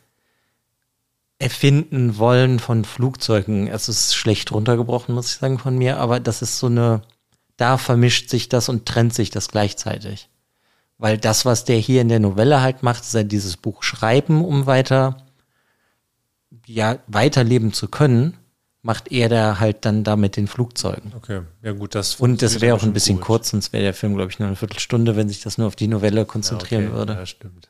Erfinden 1.39 2.17
wollen 2.17 2.59
von 2.59 2.85
Flugzeugen. 2.85 3.67
Es 3.67 3.89
ist 3.89 4.15
schlecht 4.15 4.51
runtergebrochen, 4.51 5.15
muss 5.15 5.27
ich 5.27 5.39
sagen, 5.39 5.59
von 5.59 5.77
mir, 5.77 5.97
aber 5.97 6.19
das 6.19 6.41
ist 6.41 6.59
so 6.59 6.67
eine, 6.67 7.01
da 7.57 7.77
vermischt 7.77 8.29
sich 8.29 8.47
das 8.47 8.69
und 8.69 8.85
trennt 8.85 9.13
sich 9.13 9.29
das 9.29 9.49
gleichzeitig. 9.49 10.29
Weil 10.99 11.17
das, 11.17 11.45
was 11.45 11.65
der 11.65 11.77
hier 11.77 12.01
in 12.01 12.09
der 12.09 12.19
Novelle 12.19 12.61
halt 12.61 12.83
macht, 12.83 13.03
ist 13.03 13.15
halt 13.15 13.31
dieses 13.31 13.57
Buch 13.57 13.81
schreiben, 13.83 14.45
um 14.45 14.67
weiter, 14.67 15.17
ja, 16.65 16.99
weiterleben 17.07 17.73
zu 17.73 17.87
können, 17.87 18.37
macht 18.81 19.11
er 19.11 19.29
da 19.29 19.59
halt 19.59 19.85
dann 19.85 20.03
da 20.03 20.15
mit 20.15 20.35
den 20.35 20.47
Flugzeugen. 20.47 21.13
Okay, 21.15 21.41
ja 21.61 21.71
gut, 21.71 21.95
das. 21.95 22.15
Und 22.15 22.41
das 22.41 22.61
wäre 22.61 22.75
auch 22.75 22.83
ein 22.83 22.93
bisschen 22.93 23.17
gut. 23.17 23.25
kurz, 23.25 23.49
sonst 23.49 23.73
wäre 23.73 23.83
der 23.83 23.93
Film, 23.93 24.15
glaube 24.15 24.31
ich, 24.31 24.39
nur 24.39 24.47
eine 24.47 24.55
Viertelstunde, 24.55 25.15
wenn 25.15 25.29
sich 25.29 25.41
das 25.41 25.57
nur 25.57 25.67
auf 25.67 25.75
die 25.75 25.87
Novelle 25.87 26.25
konzentrieren 26.25 26.83
ja, 26.83 26.89
okay. 26.89 26.97
würde. 26.97 27.13
Ja, 27.13 27.25
stimmt 27.25 27.69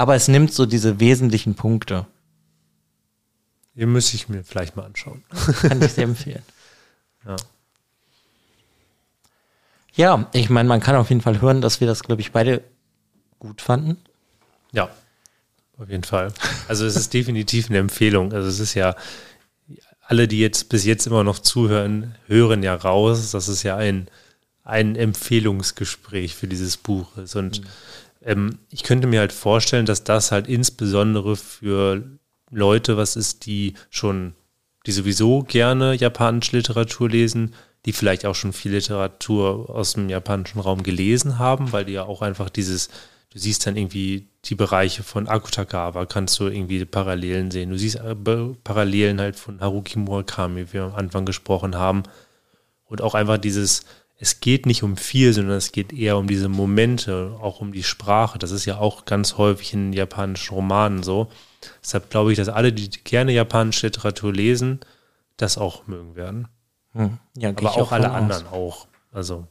aber 0.00 0.14
es 0.14 0.28
nimmt 0.28 0.50
so 0.50 0.64
diese 0.64 0.98
wesentlichen 0.98 1.56
Punkte. 1.56 2.06
Hier 3.74 3.86
müsste 3.86 4.16
ich 4.16 4.30
mir 4.30 4.44
vielleicht 4.44 4.74
mal 4.74 4.86
anschauen. 4.86 5.22
Kann 5.60 5.82
ich 5.82 5.92
sehr 5.92 6.04
empfehlen. 6.04 6.42
Ja. 7.26 7.36
Ja, 9.92 10.30
ich 10.32 10.48
meine, 10.48 10.70
man 10.70 10.80
kann 10.80 10.96
auf 10.96 11.10
jeden 11.10 11.20
Fall 11.20 11.42
hören, 11.42 11.60
dass 11.60 11.80
wir 11.80 11.86
das, 11.86 12.02
glaube 12.02 12.22
ich, 12.22 12.32
beide 12.32 12.64
gut 13.38 13.60
fanden. 13.60 13.98
Ja, 14.72 14.88
auf 15.80 15.88
jeden 15.88 16.04
Fall. 16.04 16.32
Also 16.68 16.86
es 16.86 16.96
ist 16.96 17.12
definitiv 17.14 17.68
eine 17.68 17.78
Empfehlung. 17.78 18.32
Also 18.32 18.48
es 18.48 18.60
ist 18.60 18.74
ja, 18.74 18.94
alle, 20.00 20.28
die 20.28 20.40
jetzt 20.40 20.68
bis 20.68 20.84
jetzt 20.84 21.06
immer 21.06 21.24
noch 21.24 21.38
zuhören, 21.38 22.14
hören 22.26 22.62
ja 22.62 22.74
raus, 22.74 23.30
dass 23.30 23.48
es 23.48 23.62
ja 23.62 23.76
ein, 23.76 24.08
ein 24.64 24.96
Empfehlungsgespräch 24.96 26.34
für 26.34 26.46
dieses 26.46 26.76
Buch 26.76 27.16
ist. 27.16 27.36
Und 27.36 27.60
mhm. 27.62 27.66
Ähm, 28.22 28.58
ich 28.70 28.82
könnte 28.82 29.06
mir 29.06 29.20
halt 29.20 29.32
vorstellen, 29.32 29.86
dass 29.86 30.04
das 30.04 30.32
halt 30.32 30.48
insbesondere 30.48 31.36
für 31.36 32.02
Leute 32.50 32.96
was 32.96 33.16
ist, 33.16 33.46
die 33.46 33.74
schon, 33.90 34.34
die 34.86 34.92
sowieso 34.92 35.42
gerne 35.42 35.94
japanische 35.94 36.56
Literatur 36.56 37.08
lesen, 37.08 37.54
die 37.86 37.92
vielleicht 37.92 38.26
auch 38.26 38.34
schon 38.34 38.52
viel 38.52 38.72
Literatur 38.72 39.70
aus 39.70 39.94
dem 39.94 40.10
japanischen 40.10 40.60
Raum 40.60 40.82
gelesen 40.82 41.38
haben, 41.38 41.72
weil 41.72 41.86
die 41.86 41.94
ja 41.94 42.04
auch 42.04 42.20
einfach 42.20 42.50
dieses, 42.50 42.90
du 43.32 43.38
siehst 43.38 43.66
dann 43.66 43.76
irgendwie 43.76 44.28
die 44.44 44.54
Bereiche 44.54 45.02
von 45.02 45.28
Akutagawa, 45.28 46.06
kannst 46.06 46.38
du 46.40 46.48
irgendwie 46.48 46.84
Parallelen 46.84 47.50
sehen. 47.50 47.70
Du 47.70 47.78
siehst 47.78 47.96
äh, 47.96 48.14
Parallelen 48.64 49.20
halt 49.20 49.36
von 49.36 49.60
Haruki 49.60 49.98
Murakami, 49.98 50.68
wie 50.68 50.72
wir 50.74 50.84
am 50.84 50.94
Anfang 50.94 51.26
gesprochen 51.26 51.76
haben. 51.76 52.02
Und 52.86 53.02
auch 53.02 53.14
einfach 53.14 53.38
dieses, 53.38 53.84
es 54.18 54.40
geht 54.40 54.66
nicht 54.66 54.82
um 54.82 54.96
viel, 54.96 55.32
sondern 55.32 55.56
es 55.56 55.72
geht 55.72 55.92
eher 55.92 56.16
um 56.16 56.26
diese 56.26 56.48
Momente, 56.48 57.36
auch 57.40 57.60
um 57.60 57.72
die 57.72 57.82
Sprache. 57.82 58.38
Das 58.38 58.50
ist 58.50 58.64
ja 58.64 58.78
auch 58.78 59.04
ganz 59.04 59.38
häufig 59.38 59.72
in 59.72 59.92
japanischen 59.92 60.54
Romanen 60.54 61.02
so. 61.02 61.30
Deshalb 61.82 62.10
glaube 62.10 62.32
ich, 62.32 62.38
dass 62.38 62.48
alle, 62.48 62.72
die 62.72 62.90
gerne 62.90 63.32
japanische 63.32 63.86
Literatur 63.86 64.32
lesen, 64.32 64.80
das 65.36 65.56
auch 65.56 65.86
mögen 65.86 66.16
werden. 66.16 66.48
Hm. 66.92 67.18
Ja, 67.36 67.50
aber 67.50 67.70
auch, 67.70 67.78
auch 67.78 67.92
alle 67.92 68.10
anderen 68.10 68.46
auch. 68.46 68.88
Also. 69.12 69.46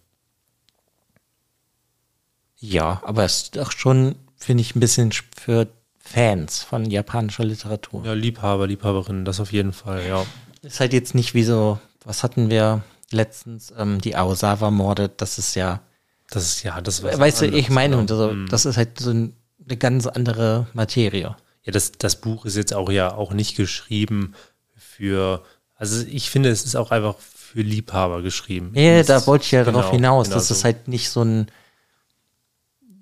Ja, 2.60 3.02
aber 3.06 3.24
es 3.24 3.44
ist 3.44 3.56
doch 3.56 3.72
schon, 3.72 4.16
finde 4.36 4.62
ich, 4.62 4.76
ein 4.76 4.80
bisschen 4.80 5.12
für 5.12 5.68
Fans 6.00 6.64
von 6.64 6.90
japanischer 6.90 7.46
Literatur. 7.46 8.06
Ja, 8.06 8.14
Liebhaber, 8.14 8.68
Liebhaberinnen, 8.68 9.26
das 9.26 9.40
auf 9.40 9.52
jeden 9.52 9.74
Fall, 9.74 10.06
ja. 10.08 10.26
Ist 10.62 10.80
halt 10.80 10.94
jetzt 10.94 11.16
nicht 11.16 11.34
wie 11.34 11.44
so, 11.44 11.80
was 12.04 12.24
hatten 12.24 12.50
wir? 12.50 12.84
letztens 13.12 13.74
ähm, 13.78 14.00
die 14.02 14.16
Aosawa-Morde, 14.16 15.10
das 15.16 15.38
ist 15.38 15.56
ja. 15.56 15.82
Das 16.32 16.44
ist 16.44 16.64
ja, 16.64 16.80
das 16.80 17.02
war. 17.02 17.18
Weißt 17.18 17.42
du, 17.42 17.48
ich 17.48 17.70
meine, 17.70 17.98
genau. 17.98 18.14
also, 18.14 18.34
mhm. 18.34 18.48
das 18.50 18.66
ist 18.66 18.78
halt 18.78 19.00
so 19.00 19.10
eine 19.10 19.34
ganz 19.78 20.06
andere 20.06 20.68
Materie. 20.74 21.36
Ja, 21.64 21.72
das, 21.72 21.94
das 21.94 22.22
Buch 22.22 22.46
ist 22.46 22.56
jetzt 22.56 22.74
auch 22.74 22.92
ja 22.92 23.14
auch 23.14 23.34
nicht 23.34 23.58
geschrieben 23.58 24.36
für, 24.76 25.44
also 25.76 26.06
ich 26.08 26.30
finde, 26.30 26.50
es 26.50 26.66
ist 26.66 26.76
auch 26.76 26.92
einfach 26.92 27.16
für 27.18 27.62
Liebhaber 27.62 28.22
geschrieben. 28.22 28.74
Ja, 28.76 29.02
da 29.02 29.26
wollte 29.26 29.46
ich 29.46 29.52
ja 29.52 29.64
genau, 29.64 29.80
darauf 29.80 29.92
hinaus, 29.92 30.28
genau 30.28 30.36
dass 30.36 30.50
so. 30.50 30.54
es 30.54 30.64
halt 30.64 30.88
nicht 30.88 31.10
so 31.10 31.24
ein, 31.24 31.48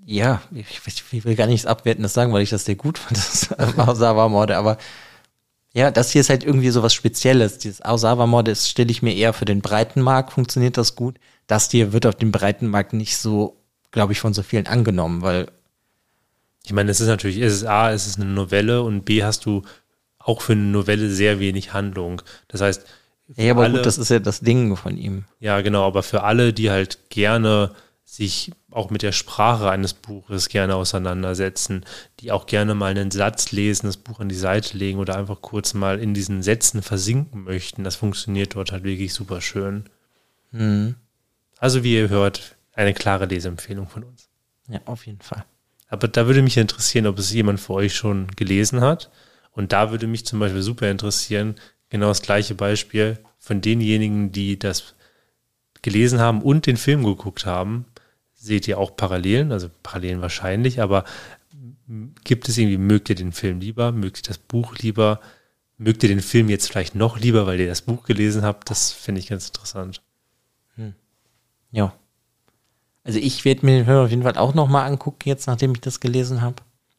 ja, 0.10 0.42
ich, 0.54 0.80
ich, 1.12 1.26
will 1.26 1.36
gar 1.36 1.48
nichts 1.48 1.66
Abwertendes 1.66 2.14
sagen, 2.14 2.32
weil 2.32 2.42
ich 2.42 2.50
das 2.50 2.64
sehr 2.64 2.76
gut 2.76 2.98
fand, 2.98 3.18
das 3.18 3.52
Aosawa-Morde, 3.52 4.56
aber 4.56 4.78
ja, 5.74 5.92
das 5.92 6.12
hier 6.12 6.22
ist 6.22 6.30
halt 6.30 6.46
irgendwie 6.46 6.70
so 6.70 6.82
was 6.82 6.94
Spezielles. 6.94 7.58
Dieses 7.58 7.82
Aosawa-Mod 7.82 8.50
stelle 8.58 8.90
ich 8.90 9.02
mir 9.02 9.14
eher 9.14 9.34
für 9.34 9.44
den 9.44 9.60
breiten 9.60 10.02
Markt, 10.02 10.32
funktioniert 10.32 10.78
das 10.78 10.96
gut. 10.96 11.18
Das 11.46 11.70
hier 11.70 11.92
wird 11.92 12.06
auf 12.06 12.16
dem 12.16 12.32
breiten 12.32 12.68
Markt 12.68 12.94
nicht 12.94 13.18
so, 13.18 13.58
glaube 13.92 14.14
ich, 14.14 14.22
von 14.22 14.34
so 14.34 14.44
vielen 14.44 14.66
angenommen, 14.66 15.22
weil. 15.22 15.52
Ich 16.64 16.72
meine, 16.72 16.90
es 16.90 17.02
ist 17.02 17.08
natürlich, 17.08 17.38
es 17.38 17.54
ist 17.54 17.66
A, 17.66 17.92
es 17.92 18.08
ist 18.08 18.20
eine 18.20 18.30
Novelle 18.30 18.84
und 18.84 19.04
B, 19.04 19.24
hast 19.24 19.46
du 19.46 19.64
auch 20.20 20.42
für 20.42 20.54
eine 20.54 20.64
Novelle 20.64 21.10
sehr 21.10 21.40
wenig 21.40 21.74
Handlung. 21.74 22.22
Das 22.48 22.62
heißt, 22.62 22.86
ja, 23.36 23.52
aber 23.52 23.64
alle, 23.64 23.76
gut, 23.76 23.86
das 23.86 23.98
ist 23.98 24.10
ja 24.10 24.20
das 24.20 24.40
Ding 24.40 24.76
von 24.78 24.98
ihm. 24.98 25.26
Ja, 25.40 25.60
genau, 25.62 25.86
aber 25.86 26.02
für 26.02 26.24
alle, 26.24 26.54
die 26.54 26.72
halt 26.72 27.10
gerne 27.10 27.72
sich 28.10 28.52
auch 28.72 28.90
mit 28.90 29.02
der 29.02 29.12
Sprache 29.12 29.70
eines 29.70 29.94
Buches 29.94 30.48
gerne 30.48 30.76
auseinandersetzen, 30.76 31.84
die 32.22 32.32
auch 32.32 32.46
gerne 32.46 32.74
mal 32.74 32.92
einen 32.92 33.12
Satz 33.12 33.52
lesen, 33.52 33.88
das 33.88 33.98
Buch 33.98 34.22
an 34.22 34.30
die 34.30 34.36
Seite 34.36 34.78
legen 34.78 35.00
oder 35.00 35.18
einfach 35.18 35.42
kurz 35.42 35.74
mal 35.74 36.00
in 36.00 36.14
diesen 36.14 36.42
Sätzen 36.42 36.82
versinken 36.82 37.44
möchten. 37.44 37.84
Das 37.84 37.98
funktioniert 37.98 38.56
dort 38.56 38.72
halt 38.72 38.86
wirklich 38.86 39.14
super 39.14 39.42
schön. 39.42 39.84
Mhm. 40.52 40.96
Also 41.60 41.84
wie 41.84 41.96
ihr 41.96 42.08
hört, 42.08 42.56
eine 42.72 42.94
klare 42.94 43.26
Leseempfehlung 43.26 43.90
von 43.90 44.06
uns. 44.06 44.30
Ja, 44.70 44.80
auf 44.86 45.06
jeden 45.06 45.22
Fall. 45.22 45.44
Aber 45.90 46.08
da 46.08 46.28
würde 46.28 46.42
mich 46.42 46.56
interessieren, 46.56 47.08
ob 47.08 47.20
es 47.20 47.34
jemand 47.34 47.60
für 47.60 47.74
euch 47.74 47.94
schon 47.94 48.28
gelesen 48.38 48.80
hat. 48.80 49.12
Und 49.52 49.74
da 49.74 49.92
würde 49.92 50.08
mich 50.08 50.26
zum 50.26 50.40
Beispiel 50.40 50.62
super 50.62 50.90
interessieren, 50.90 51.56
genau 51.90 52.08
das 52.08 52.22
gleiche 52.22 52.56
Beispiel 52.56 53.20
von 53.38 53.60
denjenigen, 53.60 54.32
die 54.32 54.58
das 54.58 54.96
gelesen 55.82 56.20
haben 56.20 56.42
und 56.42 56.68
den 56.68 56.78
Film 56.78 57.04
geguckt 57.04 57.46
haben, 57.46 57.86
seht 58.38 58.68
ihr 58.68 58.78
auch 58.78 58.96
Parallelen, 58.96 59.52
also 59.52 59.70
Parallelen 59.84 60.22
wahrscheinlich, 60.22 60.80
aber 60.80 61.04
gibt 62.24 62.48
es 62.48 62.58
irgendwie, 62.58 62.78
mögt 62.78 63.10
ihr 63.10 63.16
den 63.16 63.32
Film 63.32 63.60
lieber, 63.60 63.92
mögt 63.92 64.20
ihr 64.20 64.28
das 64.28 64.38
Buch 64.38 64.76
lieber, 64.78 65.20
mögt 65.78 66.04
ihr 66.04 66.10
den 66.10 66.22
Film 66.22 66.50
jetzt 66.50 66.70
vielleicht 66.70 66.96
noch 66.96 67.20
lieber, 67.20 67.48
weil 67.48 67.60
ihr 67.60 67.68
das 67.68 67.82
Buch 67.82 68.04
gelesen 68.04 68.44
habt? 68.44 68.70
Das 68.70 68.92
finde 68.92 69.20
ich 69.20 69.28
ganz 69.28 69.48
interessant. 69.48 70.02
Hm. 70.76 70.94
Ja. 71.72 71.94
Also 73.04 73.20
ich 73.20 73.46
werde 73.46 73.66
mir 73.66 73.78
den 73.78 73.86
Film 73.86 73.98
auf 73.98 74.10
jeden 74.10 74.24
Fall 74.24 74.38
auch 74.38 74.54
nochmal 74.54 74.86
angucken, 74.86 75.30
jetzt 75.30 75.48
nachdem 75.48 75.72
ich 75.72 75.82
das 75.82 76.00
gelesen 76.00 76.42
habe, 76.42 76.58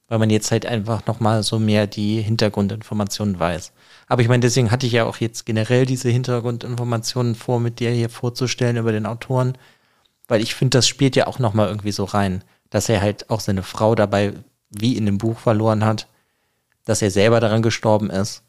weil 0.09 0.19
man 0.19 0.31
jetzt 0.31 0.51
halt 0.51 0.65
einfach 0.65 1.07
nochmal 1.07 1.43
so 1.43 1.59
mehr 1.59 1.87
die 1.87 2.23
Hintergrundinformationen 2.23 3.39
weiß. 3.39 3.73
Aber 4.07 4.23
ich 4.23 4.29
meine, 4.29 4.41
deswegen 4.41 4.71
hatte 4.71 4.87
ich 4.87 4.93
ja 4.93 5.05
auch 5.05 5.19
jetzt 5.19 5.45
generell 5.45 5.85
diese 5.85 6.09
Hintergrundinformationen 6.09 7.35
vor, 7.35 7.61
mit 7.61 7.79
dir 7.79 7.91
hier 7.91 8.09
vorzustellen 8.09 8.79
über 8.79 8.91
den 8.91 9.05
Autoren, 9.05 9.59
weil 10.29 10.43
ich 10.43 10.55
finde, 10.55 10.79
das 10.79 10.87
spielt 10.87 11.17
ja 11.17 11.27
auch 11.27 11.39
nochmal 11.39 11.69
irgendwie 11.69 11.93
so 11.93 12.05
rein, 12.05 12.45
dass 12.71 12.89
er 12.89 13.01
halt 13.01 13.31
auch 13.31 13.41
seine 13.41 13.63
Frau 13.63 13.95
dabei 13.95 14.35
wie 14.71 14.97
in 14.97 15.07
dem 15.07 15.19
Buch 15.19 15.39
verloren 15.39 15.85
hat, 15.85 16.07
dass 16.85 17.03
er 17.03 17.11
selber 17.11 17.41
daran 17.41 17.63
gestorben 17.63 18.11
ist. 18.11 18.43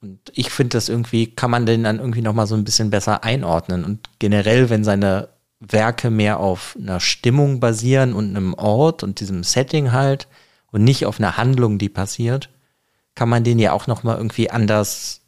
Und 0.00 0.18
ich 0.34 0.50
finde, 0.50 0.76
das 0.76 0.88
irgendwie 0.88 1.28
kann 1.28 1.50
man 1.50 1.66
den 1.66 1.84
dann 1.84 1.98
irgendwie 1.98 2.22
nochmal 2.22 2.46
so 2.46 2.54
ein 2.54 2.64
bisschen 2.64 2.90
besser 2.90 3.24
einordnen. 3.24 3.84
Und 3.84 4.08
generell, 4.18 4.70
wenn 4.70 4.84
seine 4.84 5.28
Werke 5.60 6.10
mehr 6.10 6.40
auf 6.40 6.76
einer 6.80 6.98
Stimmung 6.98 7.60
basieren 7.60 8.12
und 8.12 8.30
einem 8.30 8.54
Ort 8.54 9.02
und 9.02 9.20
diesem 9.20 9.44
Setting 9.44 9.92
halt 9.92 10.26
und 10.72 10.82
nicht 10.82 11.06
auf 11.06 11.18
einer 11.18 11.36
Handlung, 11.36 11.78
die 11.78 11.88
passiert, 11.88 12.50
kann 13.14 13.28
man 13.28 13.44
den 13.44 13.58
ja 13.58 13.72
auch 13.72 13.86
nochmal 13.86 14.16
irgendwie 14.16 14.50
anders 14.50 15.20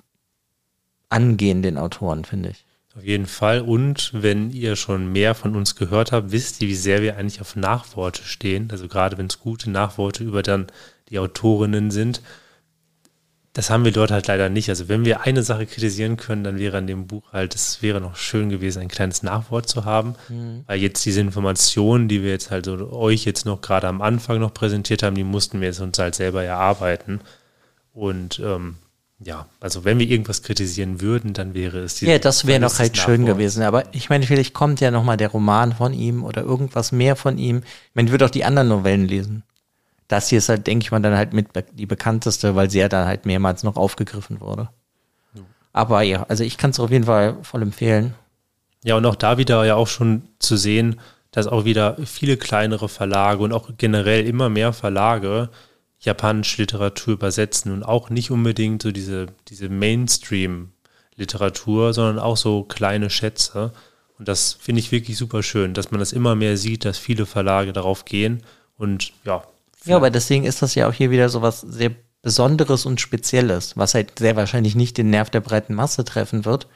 angehen, 1.09 1.63
den 1.63 1.79
Autoren, 1.79 2.25
finde 2.25 2.51
ich. 2.51 2.64
Auf 2.97 3.05
jeden 3.05 3.27
Fall. 3.27 3.61
Und 3.61 4.11
wenn 4.15 4.51
ihr 4.51 4.77
schon 4.77 5.11
mehr 5.11 5.35
von 5.35 5.57
uns 5.57 5.75
gehört 5.75 6.13
habt, 6.13 6.31
wisst 6.31 6.63
ihr, 6.63 6.69
wie 6.69 6.77
sehr 6.77 7.03
wir 7.03 7.17
eigentlich 7.17 7.41
auf 7.41 7.57
Nachworte 7.57 8.23
stehen. 8.23 8.69
Also 8.71 8.87
gerade 8.87 9.19
wenn 9.19 9.27
es 9.27 9.41
gute 9.41 9.71
Nachworte 9.71 10.23
über 10.23 10.43
dann 10.43 10.69
die 11.09 11.19
Autorinnen 11.19 11.91
sind. 11.91 12.23
Das 13.53 13.71
haben 13.71 13.85
wir 13.85 13.93
dort 13.93 14.11
halt 14.11 14.27
leider 14.27 14.49
nicht. 14.49 14.69
Also 14.69 14.89
wenn 14.89 15.05
wir 15.05 15.23
eine 15.23 15.43
Sache 15.43 15.67
kritisieren 15.67 16.17
können, 16.17 16.45
dann 16.45 16.59
wäre 16.59 16.79
an 16.79 16.87
dem 16.87 17.07
Buch 17.07 17.33
halt, 17.33 17.55
es 17.55 17.83
wäre 17.83 18.01
noch 18.01 18.17
schön 18.17 18.49
gewesen, 18.49 18.81
ein 18.81 18.89
kleines 18.89 19.23
Nachwort 19.23 19.69
zu 19.69 19.85
haben. 19.85 20.15
Mhm. 20.29 20.65
Weil 20.67 20.81
jetzt 20.81 21.05
diese 21.05 21.21
Informationen, 21.21 22.09
die 22.09 22.23
wir 22.23 22.31
jetzt 22.31 22.51
halt 22.51 22.65
so 22.65 22.93
euch 22.93 23.25
jetzt 23.25 23.45
noch 23.45 23.61
gerade 23.61 23.89
am 23.89 24.03
Anfang 24.03 24.39
noch 24.41 24.55
präsentiert 24.55 25.03
haben, 25.03 25.15
die 25.15 25.25
mussten 25.25 25.61
wir 25.61 25.69
jetzt 25.69 25.81
uns 25.81 25.99
halt 25.99 26.15
selber 26.15 26.43
erarbeiten. 26.45 27.21
Und 27.93 28.41
ähm, 28.41 28.77
ja, 29.25 29.47
also 29.61 29.85
wenn 29.85 29.99
wir 29.99 30.09
irgendwas 30.09 30.43
kritisieren 30.43 31.01
würden, 31.01 31.33
dann 31.33 31.55
wäre 31.55 31.79
es 31.79 31.97
die. 31.97 32.07
Ja, 32.07 32.19
das 32.19 32.47
wäre 32.47 32.61
noch 32.61 32.79
halt 32.79 32.97
schön 32.97 33.25
gewesen. 33.27 33.63
Aber 33.63 33.85
ich 33.95 34.11
meine, 34.11 34.27
vielleicht 34.27 34.55
kommt 34.55 34.81
ja 34.81 34.91
nochmal 34.91 35.17
der 35.17 35.29
Roman 35.29 35.73
von 35.73 35.93
ihm 35.93 36.25
oder 36.25 36.43
irgendwas 36.43 36.93
mehr 36.93 37.17
von 37.17 37.39
ihm. 37.39 37.59
Ich 37.59 37.95
meine, 37.95 38.09
ich 38.09 38.13
würde 38.13 38.27
auch 38.27 38.31
die 38.31 38.45
anderen 38.45 38.69
Novellen 38.69 39.07
lesen 39.07 39.43
das 40.09 40.29
hier 40.29 40.39
ist 40.39 40.49
halt, 40.49 40.67
denke 40.67 40.85
ich 40.85 40.91
mal, 40.91 41.01
dann 41.01 41.17
halt 41.17 41.33
mit 41.33 41.49
die 41.73 41.87
bekannteste, 41.87 42.55
weil 42.55 42.71
sie 42.71 42.79
ja 42.79 42.89
dann 42.89 43.07
halt 43.07 43.27
mehrmals 43.27 43.63
noch 43.63 43.77
aufgegriffen 43.77 44.41
wurde. 44.41 44.69
Ja. 45.35 45.43
Aber 45.73 46.03
ja, 46.03 46.25
also 46.29 46.45
ich 46.45 46.57
kann 46.59 46.71
es 46.71 46.81
auf 46.81 46.91
jeden 46.91 47.05
Fall 47.05 47.37
voll 47.43 47.63
empfehlen. 47.63 48.15
Ja, 48.85 48.97
und 48.97 49.07
auch 49.07 49.17
da 49.17 49.39
wieder 49.39 49.65
ja 49.65 49.77
auch 49.77 49.89
schon 49.89 50.23
zu 50.39 50.57
sehen, 50.57 51.01
dass 51.31 51.47
auch 51.47 51.65
wieder 51.65 51.97
viele 52.05 52.37
kleinere 52.37 52.89
Verlage 52.89 53.43
und 53.43 53.53
auch 53.53 53.71
generell 53.77 54.27
immer 54.27 54.49
mehr 54.49 54.73
Verlage 54.73 55.49
japanische 56.05 56.63
Literatur 56.63 57.15
übersetzen 57.15 57.73
und 57.73 57.83
auch 57.83 58.11
nicht 58.11 58.31
unbedingt 58.31 58.83
so 58.83 58.93
diese, 58.93 59.27
diese 59.49 59.69
Mainstream-Literatur, 59.69 61.95
sondern 61.95 62.19
auch 62.19 62.37
so 62.37 62.65
kleine 62.65 63.11
Schätze. 63.11 63.73
Und 64.19 64.29
das 64.29 64.59
finde 64.61 64.81
ich 64.81 64.93
wirklich 64.93 65.17
super 65.17 65.43
schön, 65.43 65.75
dass 65.75 65.91
man 65.91 66.01
das 66.01 66.13
immer 66.13 66.35
mehr 66.35 66.57
sieht, 66.57 66.85
dass 66.85 66.99
viele 66.99 67.27
Verlage 67.27 67.73
darauf 67.73 68.05
gehen. 68.05 68.43
Und 68.77 69.13
ja, 69.25 69.43
ja, 69.85 69.97
aber 69.97 70.11
deswegen 70.11 70.45
ist 70.45 70.63
das 70.63 70.75
ja 70.75 70.89
auch 70.89 70.93
hier 70.93 71.11
wieder 71.11 71.29
so 71.29 71.43
was 71.43 71.61
sehr 71.61 71.93
Besonderes 72.23 72.87
und 72.87 73.03
Spezielles, 73.03 73.77
was 73.77 73.93
halt 73.93 74.19
sehr 74.19 74.35
wahrscheinlich 74.35 74.75
nicht 74.75 74.97
den 74.97 75.11
Nerv 75.11 75.29
der 75.29 75.43
breiten 75.43 75.75
Masse 75.75 76.05
treffen 76.05 76.47
wird. 76.47 76.69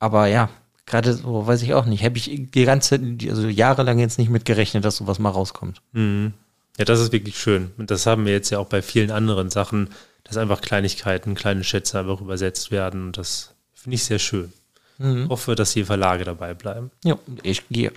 Aber 0.00 0.26
ja, 0.26 0.50
gerade 0.84 1.14
so, 1.14 1.46
weiß 1.46 1.62
ich 1.62 1.74
auch 1.74 1.86
nicht, 1.86 2.02
habe 2.02 2.18
ich 2.18 2.48
die 2.52 2.64
ganze, 2.64 2.98
also 3.28 3.46
jahrelang 3.46 4.00
jetzt 4.00 4.18
nicht 4.18 4.30
mit 4.30 4.44
gerechnet, 4.44 4.84
dass 4.84 4.96
sowas 4.96 5.20
mal 5.20 5.30
rauskommt. 5.30 5.80
Mhm. 5.92 6.34
Ja, 6.78 6.84
das 6.84 7.00
ist 7.00 7.12
wirklich 7.12 7.38
schön. 7.38 7.72
Und 7.76 7.90
das 7.90 8.06
haben 8.06 8.26
wir 8.26 8.32
jetzt 8.32 8.50
ja 8.50 8.58
auch 8.58 8.66
bei 8.66 8.82
vielen 8.82 9.10
anderen 9.10 9.50
Sachen, 9.50 9.90
dass 10.24 10.36
einfach 10.36 10.60
Kleinigkeiten, 10.60 11.34
kleine 11.34 11.64
Schätze 11.64 11.98
einfach 11.98 12.20
übersetzt 12.20 12.70
werden. 12.70 13.06
Und 13.06 13.18
das 13.18 13.54
finde 13.72 13.94
ich 13.94 14.04
sehr 14.04 14.18
schön. 14.18 14.52
Mhm. 14.98 15.28
Hoffe, 15.28 15.54
dass 15.54 15.72
die 15.72 15.84
Verlage 15.84 16.24
dabei 16.24 16.54
bleiben. 16.54 16.90
Ja, 17.04 17.18
ich 17.42 17.68
gehe, 17.68 17.92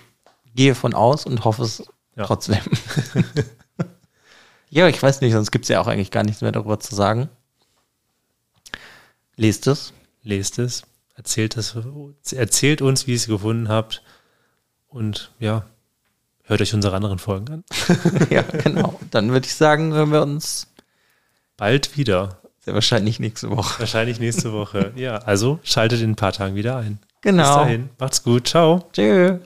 gehe 0.56 0.76
von 0.76 0.94
aus 0.94 1.26
und 1.26 1.44
hoffe 1.46 1.64
es 1.64 1.84
ja. 2.16 2.26
trotzdem. 2.26 2.60
Ja, 4.70 4.88
ich 4.88 5.02
weiß 5.02 5.22
nicht, 5.22 5.34
sonst 5.34 5.52
gibt 5.52 5.66
es 5.66 5.70
ja 5.70 5.80
auch 5.80 5.88
eigentlich 5.88 6.12
gar 6.12 6.24
nichts 6.24 6.42
mehr 6.42 6.52
darüber 6.52 6.80
zu 6.80 6.94
sagen. 6.94 7.30
Lest 9.36 9.68
es. 9.68 9.94
Lest 10.24 10.60
es. 10.60 10.84
Erzählt, 11.16 11.58
es, 11.58 11.76
erzählt 12.32 12.82
uns, 12.82 13.08
wie 13.08 13.12
ihr 13.12 13.18
es 13.18 13.28
gefunden 13.28 13.70
habt. 13.70 14.04
Und 14.88 15.32
ja, 15.40 15.66
hört 16.48 16.62
euch 16.62 16.74
unsere 16.74 16.96
anderen 16.96 17.20
Folgen 17.20 17.54
an. 17.54 17.64
ja, 18.30 18.42
genau. 18.42 19.00
Dann 19.12 19.32
würde 19.32 19.46
ich 19.46 19.56
sagen, 19.56 19.94
hören 19.94 20.12
wir 20.12 20.22
uns 20.22 20.68
bald 21.58 21.98
wieder. 21.98 22.42
Sehr 22.60 22.74
wahrscheinlich 22.74 23.20
nächste 23.20 23.50
Woche. 23.50 23.80
Wahrscheinlich 23.80 24.20
nächste 24.20 24.52
Woche. 24.52 24.92
ja, 24.96 25.18
also 25.20 25.60
schaltet 25.64 26.02
in 26.02 26.12
ein 26.12 26.16
paar 26.16 26.34
Tagen 26.34 26.56
wieder 26.56 26.78
ein. 26.78 27.00
Genau. 27.22 27.44
Bis 27.44 27.56
dahin. 27.56 27.90
Macht's 28.00 28.24
gut. 28.24 28.48
Ciao. 28.48 28.90
Tschüss. 28.94 29.40